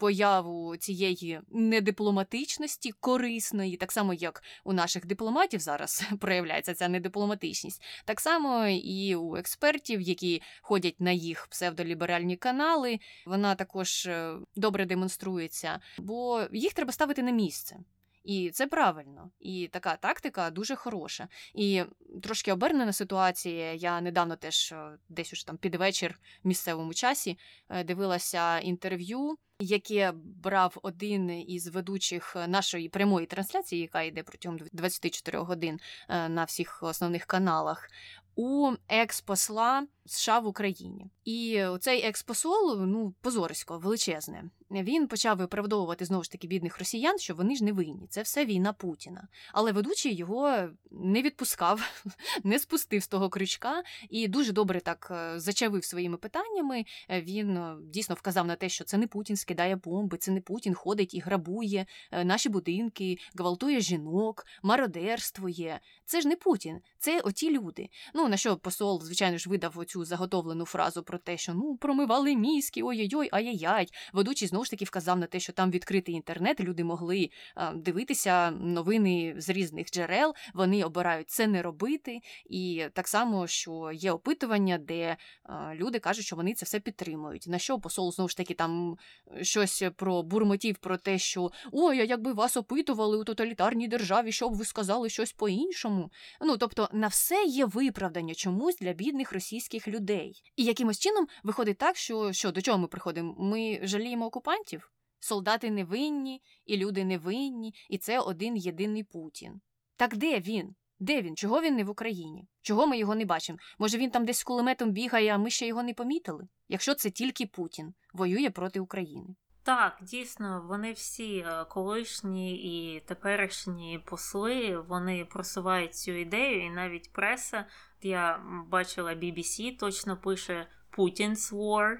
появу 0.00 0.76
цієї 0.76 1.40
недипломатичності 1.50 2.92
корисної, 3.00 3.76
так 3.76 3.92
само 3.92 4.14
як 4.14 4.42
у 4.64 4.72
наших 4.72 5.06
дипломатів 5.06 5.60
зараз 5.60 6.04
проявляється 6.20 6.74
ця 6.74 6.88
недипломатичність, 6.88 7.82
так 8.04 8.20
само 8.20 8.66
і 8.66 9.14
у 9.14 9.36
експертів, 9.36 10.00
які 10.00 10.42
ходять 10.62 11.00
на 11.00 11.10
їх 11.10 11.46
псевдоліберальні 11.46 12.36
канали, 12.36 12.98
вона 13.26 13.54
також 13.54 14.06
е, 14.06 14.34
добре 14.56 14.86
демонструється, 14.86 15.80
бо 15.98 16.42
їх 16.52 16.72
треба 16.72 16.92
ставити 16.92 17.22
на 17.22 17.30
місце. 17.30 17.76
І 18.24 18.50
це 18.50 18.66
правильно, 18.66 19.30
і 19.40 19.68
така 19.72 19.96
тактика 19.96 20.50
дуже 20.50 20.76
хороша. 20.76 21.28
І 21.54 21.82
трошки 22.22 22.52
обернена 22.52 22.92
ситуація. 22.92 23.74
Я 23.74 24.00
недавно 24.00 24.36
теж 24.36 24.72
е, 24.72 24.98
десь 25.08 25.32
уж 25.32 25.44
там 25.44 25.56
під 25.56 25.74
вечір 25.74 26.18
в 26.44 26.48
місцевому 26.48 26.94
часі 26.94 27.38
е, 27.68 27.84
дивилася 27.84 28.58
інтерв'ю, 28.58 29.38
яке 29.58 30.12
брав 30.14 30.78
один 30.82 31.50
із 31.50 31.68
ведучих 31.68 32.36
нашої 32.48 32.88
прямої 32.88 33.26
трансляції, 33.26 33.82
яка 33.82 34.02
йде 34.02 34.22
протягом 34.22 34.58
24 34.72 35.38
годин 35.38 35.80
е, 36.08 36.28
на 36.28 36.44
всіх 36.44 36.82
основних 36.82 37.24
каналах. 37.24 37.88
У 38.36 38.72
експосла 38.88 39.86
США 40.06 40.38
в 40.38 40.46
Україні, 40.46 41.06
і 41.24 41.64
цей 41.80 42.02
експосол 42.02 42.80
ну 42.86 43.14
позорисько 43.20 43.78
величезне 43.78 44.50
він 44.70 45.08
почав 45.08 45.36
виправдовувати 45.38 46.04
знову 46.04 46.24
ж 46.24 46.30
таки 46.30 46.46
бідних 46.46 46.78
росіян, 46.78 47.18
що 47.18 47.34
вони 47.34 47.56
ж 47.56 47.64
не 47.64 47.72
винні. 47.72 48.06
Це 48.10 48.22
все 48.22 48.44
війна 48.44 48.72
Путіна. 48.72 49.28
Але 49.52 49.72
ведучий 49.72 50.14
його 50.14 50.68
не 50.90 51.22
відпускав, 51.22 52.04
не 52.44 52.58
спустив 52.58 53.02
з 53.02 53.08
того 53.08 53.28
крючка 53.28 53.82
і 54.10 54.28
дуже 54.28 54.52
добре 54.52 54.80
так 54.80 55.08
е, 55.10 55.40
зачавив 55.40 55.84
своїми 55.84 56.16
питаннями. 56.16 56.84
Е, 57.08 57.20
він 57.20 57.56
е, 57.56 57.76
дійсно 57.84 58.14
вказав 58.14 58.46
на 58.46 58.56
те, 58.56 58.68
що 58.68 58.84
це 58.84 58.98
не 58.98 59.06
Путін 59.06 59.36
скидає 59.36 59.76
бомби, 59.76 60.18
це 60.18 60.30
не 60.30 60.40
Путін 60.40 60.74
ходить 60.74 61.14
і 61.14 61.20
грабує 61.20 61.86
наші 62.24 62.48
будинки, 62.48 63.18
гвалтує 63.34 63.80
жінок, 63.80 64.46
мародерствує. 64.62 65.80
Це 66.04 66.20
ж 66.20 66.28
не 66.28 66.36
Путін, 66.36 66.80
це 66.98 67.20
оті 67.20 67.50
люди. 67.50 67.88
Ну 68.14 68.28
на 68.28 68.36
що 68.36 68.56
посол, 68.56 69.02
звичайно 69.02 69.38
ж, 69.38 69.50
видав 69.50 69.72
оцю 69.90 70.04
заготовлену 70.04 70.64
фразу 70.64 71.02
про 71.02 71.18
те, 71.18 71.36
що 71.36 71.54
ну 71.54 71.76
промивали 71.76 72.36
мізки, 72.36 72.82
ой-ой-ой, 72.82 73.28
ай-яй-яй. 73.32 73.88
Ведучий 74.12 74.48
знову 74.48 74.64
ж 74.64 74.70
таки 74.70 74.84
вказав 74.84 75.18
на 75.18 75.26
те, 75.26 75.40
що 75.40 75.52
там 75.52 75.70
відкритий 75.70 76.14
інтернет, 76.14 76.60
люди 76.60 76.84
могли 76.84 77.30
а, 77.54 77.72
дивитися 77.72 78.50
новини 78.50 79.34
з 79.36 79.48
різних 79.48 79.90
джерел, 79.90 80.34
вони 80.54 80.84
обирають 80.84 81.30
це 81.30 81.46
не 81.46 81.62
робити. 81.62 82.20
І 82.50 82.84
так 82.92 83.08
само, 83.08 83.46
що 83.46 83.90
є 83.94 84.12
опитування, 84.12 84.78
де 84.78 85.16
а, 85.42 85.74
люди 85.74 85.98
кажуть, 85.98 86.24
що 86.24 86.36
вони 86.36 86.54
це 86.54 86.66
все 86.66 86.80
підтримують. 86.80 87.46
На 87.48 87.58
що 87.58 87.78
посол 87.78 88.12
знову 88.12 88.28
ж 88.28 88.36
таки 88.36 88.54
там 88.54 88.96
щось 89.42 89.82
про 89.96 90.22
бурмотів, 90.22 90.76
про 90.76 90.96
те, 90.96 91.18
що 91.18 91.50
ой, 91.72 92.00
а 92.00 92.04
якби 92.04 92.32
вас 92.32 92.56
опитували 92.56 93.18
у 93.18 93.24
тоталітарній 93.24 93.88
державі, 93.88 94.32
щоб 94.32 94.54
ви 94.54 94.64
сказали 94.64 95.08
щось 95.08 95.32
по-іншому. 95.32 96.10
Ну 96.40 96.56
тобто 96.56 96.88
на 96.92 97.06
все 97.06 97.44
є 97.44 97.64
виправдання 97.64 98.34
чомусь 98.34 98.76
для 98.76 98.92
бідних 98.92 99.32
російських 99.32 99.79
людей. 99.88 100.42
І 100.56 100.64
якимось 100.64 100.98
чином 100.98 101.26
виходить 101.42 101.78
так, 101.78 101.96
що 101.96 102.32
що 102.32 102.52
до 102.52 102.62
чого 102.62 102.78
ми 102.78 102.86
приходимо? 102.86 103.34
Ми 103.38 103.80
жаліємо 103.82 104.26
окупантів? 104.26 104.40
окупантів? 104.40 104.92
Солдати 105.22 105.70
невинні, 105.70 106.42
і 106.66 106.76
люди 106.76 107.04
невинні, 107.04 107.74
і 107.88 107.98
це 107.98 108.20
один 108.20 108.56
єдиний 108.56 109.04
Путін. 109.04 109.60
Так 109.96 110.16
де 110.16 110.40
він? 110.40 110.74
Де 110.98 111.22
він? 111.22 111.36
Чого 111.36 111.60
він 111.60 111.76
не 111.76 111.84
в 111.84 111.90
Україні? 111.90 112.48
Чого 112.62 112.86
ми 112.86 112.98
його 112.98 113.14
не 113.14 113.24
бачимо? 113.24 113.58
Може, 113.78 113.98
він 113.98 114.10
там 114.10 114.24
десь 114.24 114.38
з 114.38 114.44
кулеметом 114.44 114.90
бігає, 114.90 115.34
а 115.34 115.38
ми 115.38 115.50
ще 115.50 115.66
його 115.66 115.82
не 115.82 115.94
помітили? 115.94 116.48
Якщо 116.68 116.94
це 116.94 117.10
тільки 117.10 117.46
Путін 117.46 117.94
воює 118.12 118.50
проти 118.50 118.80
України. 118.80 119.34
Так, 119.62 119.98
дійсно, 120.02 120.64
вони 120.68 120.92
всі 120.92 121.38
е, 121.38 121.64
колишні 121.64 122.56
і 122.56 123.00
теперішні 123.00 124.00
посли 124.06 124.78
вони 124.78 125.24
просувають 125.24 125.94
цю 125.94 126.12
ідею, 126.12 126.66
і 126.66 126.70
навіть 126.70 127.12
преса. 127.12 127.66
Я 128.02 128.40
бачила 128.66 129.14
BBC, 129.14 129.78
точно 129.78 130.16
пише 130.16 130.66
Putin's 130.96 131.52
War, 131.52 131.96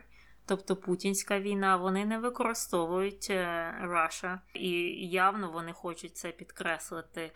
тобто 0.46 0.76
Путінська 0.76 1.40
війна. 1.40 1.76
Вони 1.76 2.05
не 2.05 2.18
використовують 2.18 3.26
е, 3.30 3.74
Russia, 3.82 4.38
і 4.55 4.70
явно 5.09 5.51
вони 5.51 5.72
хочуть 5.72 6.16
це 6.16 6.30
підкреслити. 6.30 7.32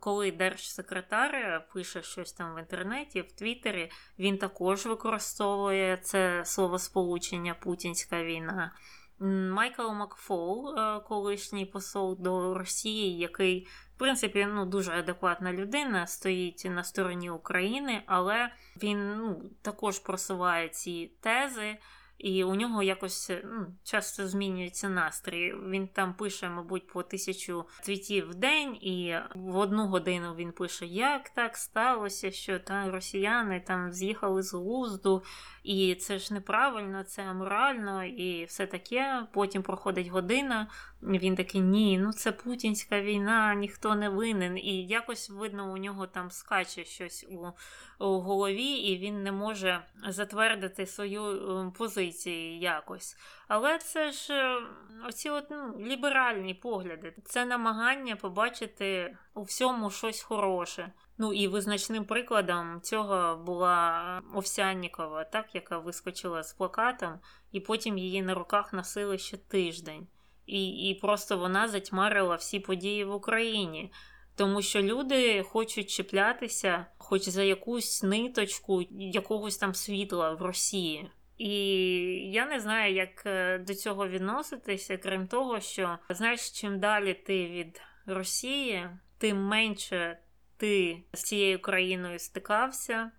Коли 0.00 0.32
держсекретар 0.32 1.62
пише 1.72 2.02
щось 2.02 2.32
там 2.32 2.54
в 2.54 2.58
інтернеті, 2.58 3.20
в 3.20 3.32
Твіттері, 3.32 3.90
він 4.18 4.38
також 4.38 4.86
використовує 4.86 5.96
це 5.96 6.44
словосполучення 6.44 7.54
Путінська 7.54 8.24
війна. 8.24 8.72
Майкл 9.20 9.88
Макфол, 9.92 10.78
е, 10.78 11.00
колишній 11.00 11.66
посол 11.66 12.16
до 12.20 12.54
Росії, 12.54 13.18
який, 13.18 13.68
в 13.96 13.98
принципі, 13.98 14.48
ну, 14.54 14.66
дуже 14.66 14.92
адекватна 14.92 15.52
людина, 15.52 16.06
стоїть 16.06 16.66
на 16.70 16.84
стороні 16.84 17.30
України, 17.30 18.02
але 18.06 18.50
він 18.82 19.16
ну, 19.16 19.50
також 19.62 19.98
просуває 19.98 20.68
ці 20.68 21.12
тези. 21.20 21.76
І 22.20 22.44
у 22.44 22.54
нього 22.54 22.82
якось 22.82 23.30
ну, 23.44 23.66
часто 23.84 24.28
змінюється 24.28 24.88
настрій. 24.88 25.54
Він 25.54 25.88
там 25.88 26.14
пише, 26.14 26.48
мабуть, 26.48 26.86
по 26.86 27.02
тисячу 27.02 27.64
твітів 27.84 28.30
в 28.30 28.34
день, 28.34 28.76
і 28.76 29.16
в 29.34 29.56
одну 29.56 29.86
годину 29.86 30.34
він 30.34 30.52
пише, 30.52 30.86
як 30.86 31.30
так 31.30 31.56
сталося, 31.56 32.30
що 32.30 32.58
там 32.58 32.90
росіяни 32.90 33.60
там 33.66 33.92
з'їхали 33.92 34.42
з 34.42 34.54
глузду, 34.54 35.22
і 35.62 35.94
це 35.94 36.18
ж 36.18 36.34
неправильно, 36.34 37.04
це 37.04 37.22
аморально, 37.22 38.04
і 38.04 38.44
все 38.44 38.66
таке. 38.66 39.26
Потім 39.32 39.62
проходить 39.62 40.08
година. 40.08 40.68
Він 41.02 41.36
такий, 41.36 41.60
ні, 41.60 41.98
ну 41.98 42.12
це 42.12 42.32
путінська 42.32 43.00
війна, 43.00 43.54
ніхто 43.54 43.94
не 43.94 44.08
винен. 44.08 44.58
І 44.58 44.86
якось 44.86 45.30
видно, 45.30 45.72
у 45.72 45.76
нього 45.76 46.06
там 46.06 46.30
скаче 46.30 46.84
щось 46.84 47.26
у, 47.30 47.52
у 48.04 48.20
голові, 48.20 48.64
і 48.64 48.98
він 48.98 49.22
не 49.22 49.32
може 49.32 49.84
затвердити 50.08 50.86
свою 50.86 51.22
ем, 51.22 51.72
позицію 51.72 52.58
якось. 52.58 53.16
Але 53.48 53.78
це 53.78 54.12
ж 54.12 54.34
е, 54.34 54.62
оці 55.08 55.30
от, 55.30 55.44
ну, 55.50 55.80
ліберальні 55.80 56.54
погляди, 56.54 57.14
це 57.24 57.44
намагання 57.44 58.16
побачити 58.16 59.16
у 59.34 59.42
всьому 59.42 59.90
щось 59.90 60.22
хороше. 60.22 60.92
Ну 61.18 61.32
і 61.32 61.48
визначним 61.48 62.04
прикладом 62.04 62.80
цього 62.80 63.36
була 63.36 64.22
Овсяннікова, 64.34 65.24
так, 65.24 65.54
яка 65.54 65.78
вискочила 65.78 66.42
з 66.42 66.52
плакатом, 66.52 67.18
і 67.52 67.60
потім 67.60 67.98
її 67.98 68.22
на 68.22 68.34
руках 68.34 68.72
носили 68.72 69.18
ще 69.18 69.36
тиждень. 69.36 70.06
І, 70.46 70.68
І 70.68 70.94
просто 70.94 71.38
вона 71.38 71.68
затьмарила 71.68 72.36
всі 72.36 72.60
події 72.60 73.04
в 73.04 73.14
Україні. 73.14 73.92
Тому 74.36 74.62
що 74.62 74.82
люди 74.82 75.42
хочуть 75.42 75.90
чіплятися, 75.90 76.86
хоч 76.98 77.28
за 77.28 77.42
якусь 77.42 78.02
ниточку 78.02 78.82
якогось 78.90 79.56
там 79.56 79.74
світла 79.74 80.34
в 80.34 80.42
Росії. 80.42 81.10
І 81.38 81.54
я 82.32 82.46
не 82.46 82.60
знаю, 82.60 82.94
як 82.94 83.22
е, 83.26 83.58
до 83.58 83.74
цього 83.74 84.08
відноситися, 84.08 84.96
крім 84.96 85.26
того, 85.26 85.60
що 85.60 85.98
знаєш, 86.10 86.50
чим 86.50 86.80
далі 86.80 87.14
ти 87.14 87.46
від 87.46 87.80
Росії, 88.06 88.90
тим 89.18 89.44
менше 89.44 90.18
ти 90.56 91.02
з 91.12 91.22
цією 91.22 91.62
країною 91.62 92.18
стикався, 92.18 93.10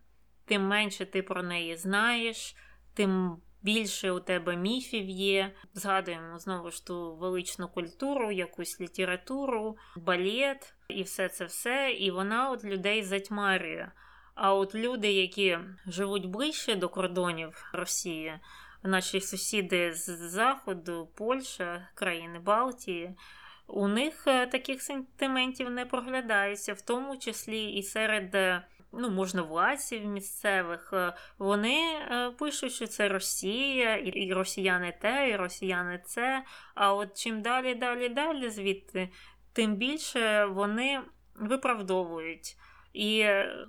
тим 0.46 0.68
менше 0.68 1.06
ти 1.06 1.22
про 1.22 1.44
неї 1.44 1.78
знаєш, 1.78 2.56
тим 2.94 3.38
більше 3.62 4.12
у 4.12 4.20
тебе 4.20 4.56
міфів 4.56 5.10
є. 5.10 5.54
Згадуємо 5.74 6.40
знову 6.40 6.72
ж 6.72 6.86
ту 6.86 7.16
величну 7.16 7.68
культуру, 7.68 8.32
якусь 8.32 8.82
літературу, 8.82 9.78
балет 9.96 10.74
і 10.88 11.04
все 11.04 11.30
це 11.30 11.46
все. 11.46 11.92
І 11.92 12.12
вона 12.12 12.52
от 12.52 12.64
людей 12.64 13.04
затьмарює. 13.04 13.92
А 14.36 14.54
от 14.54 14.76
люди, 14.76 15.12
які 15.12 15.60
живуть 15.88 16.26
ближче 16.26 16.76
до 16.76 16.90
кордонів 16.90 17.70
Росії, 17.74 18.40
наші 18.84 19.22
сусіди 19.22 19.94
з 19.94 20.30
Заходу, 20.30 21.10
Польща, 21.16 21.88
країни 21.96 22.40
Балтії, 22.40 23.16
у 23.68 23.88
них 23.88 24.24
е, 24.28 24.48
таких 24.48 24.82
сентиментів 24.82 25.70
не 25.70 25.86
проглядається, 25.86 26.74
в 26.74 26.82
тому 26.82 27.18
числі 27.18 27.72
і 27.72 27.84
серед 27.84 28.36
е, 28.36 28.62
ну, 28.94 29.10
можновладців 29.10 30.06
місцевих. 30.06 30.90
Е, 30.94 31.14
вони 31.38 31.78
пишуть, 32.40 32.74
що 32.74 32.88
це 32.88 33.08
Росія, 33.08 33.96
і 33.96 34.34
росіяни 34.34 34.98
те, 35.02 35.30
і 35.30 35.36
росіяни 35.36 36.02
це. 36.06 36.44
А 36.76 36.94
от 36.94 37.18
чим 37.18 37.42
далі, 37.42 37.76
далі, 37.76 38.10
далі 38.10 38.50
звідти, 38.50 39.10
тим 39.54 39.76
більше 39.76 40.46
вони 40.46 41.02
виправдовують. 41.36 42.58
І 42.94 43.24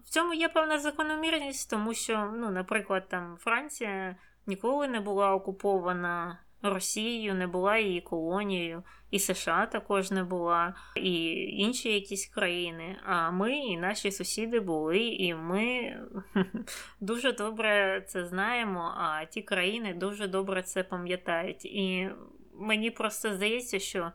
в 0.04 0.08
цьому 0.08 0.34
є 0.34 0.48
певна 0.48 0.78
закономірність, 0.78 1.70
тому 1.70 1.94
що, 1.94 2.32
ну, 2.34 2.50
наприклад, 2.50 3.08
там 3.08 3.36
Франція 3.40 4.16
ніколи 4.46 4.88
не 4.88 5.00
була 5.00 5.34
окупована 5.34 6.38
Росією, 6.62 7.34
не 7.34 7.46
була 7.46 7.78
її 7.78 8.00
колонією, 8.00 8.82
і 9.10 9.18
США 9.18 9.66
також 9.66 10.10
не 10.10 10.24
була, 10.24 10.74
і 10.96 11.32
інші 11.34 11.92
якісь 11.92 12.26
країни. 12.26 12.96
А 13.04 13.30
ми 13.30 13.58
і 13.58 13.76
наші 13.76 14.12
сусіди 14.12 14.60
були, 14.60 14.98
і 14.98 15.34
ми 15.34 15.96
дуже 17.00 17.32
добре 17.32 18.04
це 18.08 18.26
знаємо. 18.26 18.94
А 18.96 19.24
ті 19.24 19.42
країни 19.42 19.94
дуже 19.94 20.28
добре 20.28 20.62
це 20.62 20.82
пам'ятають. 20.82 21.64
І 21.64 22.10
мені 22.54 22.90
просто 22.90 23.34
здається, 23.34 23.78
що 23.78 24.12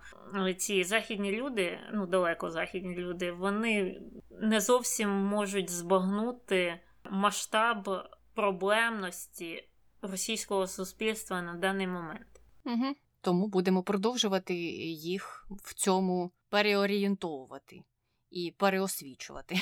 ці 0.57 0.83
західні 0.83 1.31
люди, 1.31 1.79
ну 1.93 2.05
далеко 2.05 2.49
західні 2.49 2.95
люди, 2.95 3.31
вони 3.31 4.01
не 4.41 4.59
зовсім 4.59 5.09
можуть 5.09 5.69
збагнути 5.69 6.79
масштаб 7.11 7.89
проблемності 8.33 9.67
російського 10.01 10.67
суспільства 10.67 11.41
на 11.41 11.53
даний 11.53 11.87
момент. 11.87 12.36
Угу. 12.67 12.95
Тому 13.21 13.47
будемо 13.47 13.83
продовжувати 13.83 14.55
їх 14.91 15.47
в 15.49 15.73
цьому 15.73 16.31
переорієнтовувати 16.49 17.83
і 18.31 18.53
переосвічувати. 18.57 19.55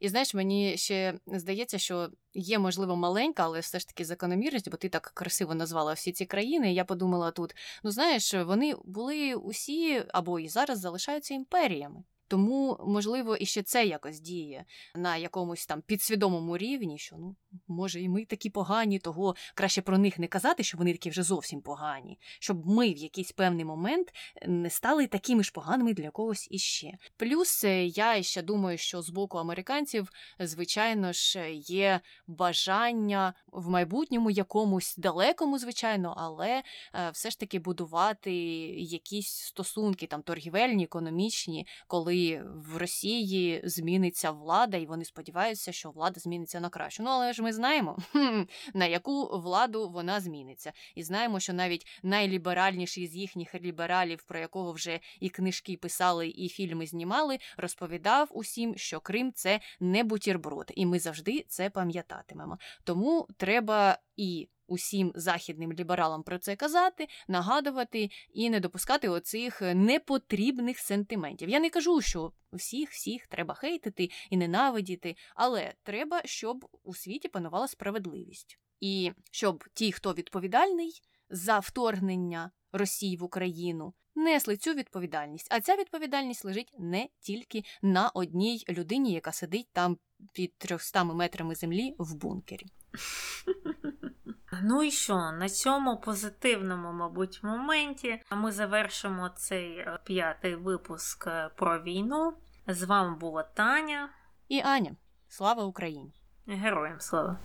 І 0.00 0.08
знаєш, 0.08 0.34
мені 0.34 0.76
ще 0.76 1.18
здається, 1.26 1.78
що 1.78 2.10
є, 2.34 2.58
можливо, 2.58 2.96
маленька, 2.96 3.44
але 3.44 3.60
все 3.60 3.78
ж 3.78 3.88
таки 3.88 4.04
закономірність, 4.04 4.70
бо 4.70 4.76
ти 4.76 4.88
так 4.88 5.10
красиво 5.14 5.54
назвала 5.54 5.92
всі 5.92 6.12
ці 6.12 6.26
країни. 6.26 6.72
І 6.72 6.74
я 6.74 6.84
подумала 6.84 7.30
тут: 7.30 7.56
ну 7.82 7.90
знаєш, 7.90 8.34
вони 8.34 8.74
були 8.84 9.34
усі 9.34 10.04
або 10.08 10.40
і 10.40 10.48
зараз 10.48 10.80
залишаються 10.80 11.34
імперіями. 11.34 12.04
Тому, 12.28 12.80
можливо, 12.86 13.36
і 13.36 13.46
ще 13.46 13.62
це 13.62 13.86
якось 13.86 14.20
діє 14.20 14.64
на 14.94 15.16
якомусь 15.16 15.66
там 15.66 15.82
підсвідомому 15.82 16.56
рівні, 16.58 16.98
що 16.98 17.16
ну 17.18 17.36
може 17.68 18.00
і 18.00 18.08
ми 18.08 18.24
такі 18.24 18.50
погані, 18.50 18.98
того 18.98 19.34
краще 19.54 19.82
про 19.82 19.98
них 19.98 20.18
не 20.18 20.26
казати, 20.26 20.62
що 20.62 20.78
вони 20.78 20.92
такі 20.92 21.10
вже 21.10 21.22
зовсім 21.22 21.60
погані, 21.60 22.18
щоб 22.40 22.66
ми 22.66 22.92
в 22.92 22.96
якийсь 22.96 23.32
певний 23.32 23.64
момент 23.64 24.12
не 24.46 24.70
стали 24.70 25.06
такими 25.06 25.44
ж 25.44 25.52
поганими 25.52 25.94
для 25.94 26.10
когось 26.10 26.48
іще. 26.50 26.92
Плюс 27.16 27.64
е, 27.64 27.86
я 27.86 28.22
ще 28.22 28.42
думаю, 28.42 28.78
що 28.78 29.02
з 29.02 29.10
боку 29.10 29.38
американців, 29.38 30.10
звичайно 30.40 31.12
ж, 31.12 31.52
є 31.54 32.00
бажання 32.26 33.34
в 33.46 33.68
майбутньому 33.68 34.30
якомусь 34.30 34.96
далекому, 34.96 35.58
звичайно, 35.58 36.14
але 36.16 36.62
е, 36.94 37.10
все 37.10 37.30
ж 37.30 37.40
таки 37.40 37.58
будувати 37.58 38.32
якісь 38.76 39.32
стосунки 39.32 40.06
там 40.06 40.22
торгівельні, 40.22 40.84
економічні, 40.84 41.66
коли 41.86 42.17
в 42.54 42.76
Росії 42.76 43.60
зміниться 43.64 44.30
влада, 44.30 44.76
і 44.76 44.86
вони 44.86 45.04
сподіваються, 45.04 45.72
що 45.72 45.90
влада 45.90 46.20
зміниться 46.20 46.60
на 46.60 46.68
кращу. 46.68 47.02
Ну 47.02 47.10
але 47.10 47.32
ж 47.32 47.42
ми 47.42 47.52
знаємо, 47.52 47.98
на 48.74 48.86
яку 48.86 49.40
владу 49.40 49.88
вона 49.88 50.20
зміниться, 50.20 50.72
і 50.94 51.02
знаємо, 51.02 51.40
що 51.40 51.52
навіть 51.52 51.86
найліберальніший 52.02 53.06
з 53.06 53.16
їхніх 53.16 53.54
лібералів, 53.54 54.22
про 54.22 54.38
якого 54.38 54.72
вже 54.72 55.00
і 55.20 55.28
книжки 55.28 55.76
писали, 55.76 56.28
і 56.28 56.48
фільми 56.48 56.86
знімали, 56.86 57.38
розповідав 57.56 58.28
усім, 58.30 58.76
що 58.76 59.00
Крим 59.00 59.32
це 59.32 59.60
не 59.80 60.04
бутірброд, 60.04 60.72
і 60.74 60.86
ми 60.86 60.98
завжди 60.98 61.44
це 61.48 61.70
пам'ятатимемо. 61.70 62.58
Тому 62.84 63.28
треба 63.36 63.98
і 64.16 64.48
усім 64.68 65.12
західним 65.14 65.72
лібералам 65.72 66.22
про 66.22 66.38
це 66.38 66.56
казати, 66.56 67.08
нагадувати 67.28 68.10
і 68.32 68.50
не 68.50 68.60
допускати 68.60 69.08
оцих 69.08 69.62
непотрібних 69.62 70.78
сентиментів. 70.78 71.48
Я 71.48 71.60
не 71.60 71.70
кажу, 71.70 72.00
що 72.00 72.32
всіх 72.52 72.90
всіх 72.90 73.26
треба 73.26 73.54
хейтити 73.54 74.10
і 74.30 74.36
ненавидіти, 74.36 75.16
але 75.34 75.74
треба, 75.82 76.22
щоб 76.24 76.66
у 76.84 76.94
світі 76.94 77.28
панувала 77.28 77.68
справедливість. 77.68 78.58
І 78.80 79.12
щоб 79.30 79.64
ті, 79.74 79.92
хто 79.92 80.14
відповідальний 80.14 81.02
за 81.30 81.58
вторгнення 81.58 82.50
Росії 82.72 83.16
в 83.16 83.22
Україну, 83.22 83.94
несли 84.14 84.56
цю 84.56 84.74
відповідальність. 84.74 85.48
А 85.50 85.60
ця 85.60 85.76
відповідальність 85.76 86.44
лежить 86.44 86.74
не 86.78 87.08
тільки 87.20 87.62
на 87.82 88.08
одній 88.08 88.64
людині, 88.68 89.12
яка 89.12 89.32
сидить 89.32 89.68
там 89.72 89.98
під 90.32 90.54
300 90.58 91.04
метрами 91.04 91.54
землі 91.54 91.94
в 91.98 92.14
бункері. 92.14 92.66
Ну 94.52 94.82
і 94.82 94.90
що, 94.90 95.16
на 95.16 95.48
цьому 95.48 95.96
позитивному, 95.96 96.92
мабуть, 96.92 97.40
моменті 97.42 98.22
ми 98.30 98.52
завершимо 98.52 99.28
цей 99.28 99.78
е, 99.78 99.98
п'ятий 100.04 100.54
випуск 100.54 101.26
е, 101.26 101.50
про 101.56 101.82
війну. 101.82 102.32
З 102.66 102.82
вами 102.82 103.16
була 103.16 103.42
Таня. 103.42 104.08
І 104.48 104.60
Аня, 104.60 104.96
слава 105.28 105.64
Україні! 105.64 106.12
Героям 106.46 107.00
слава! 107.00 107.36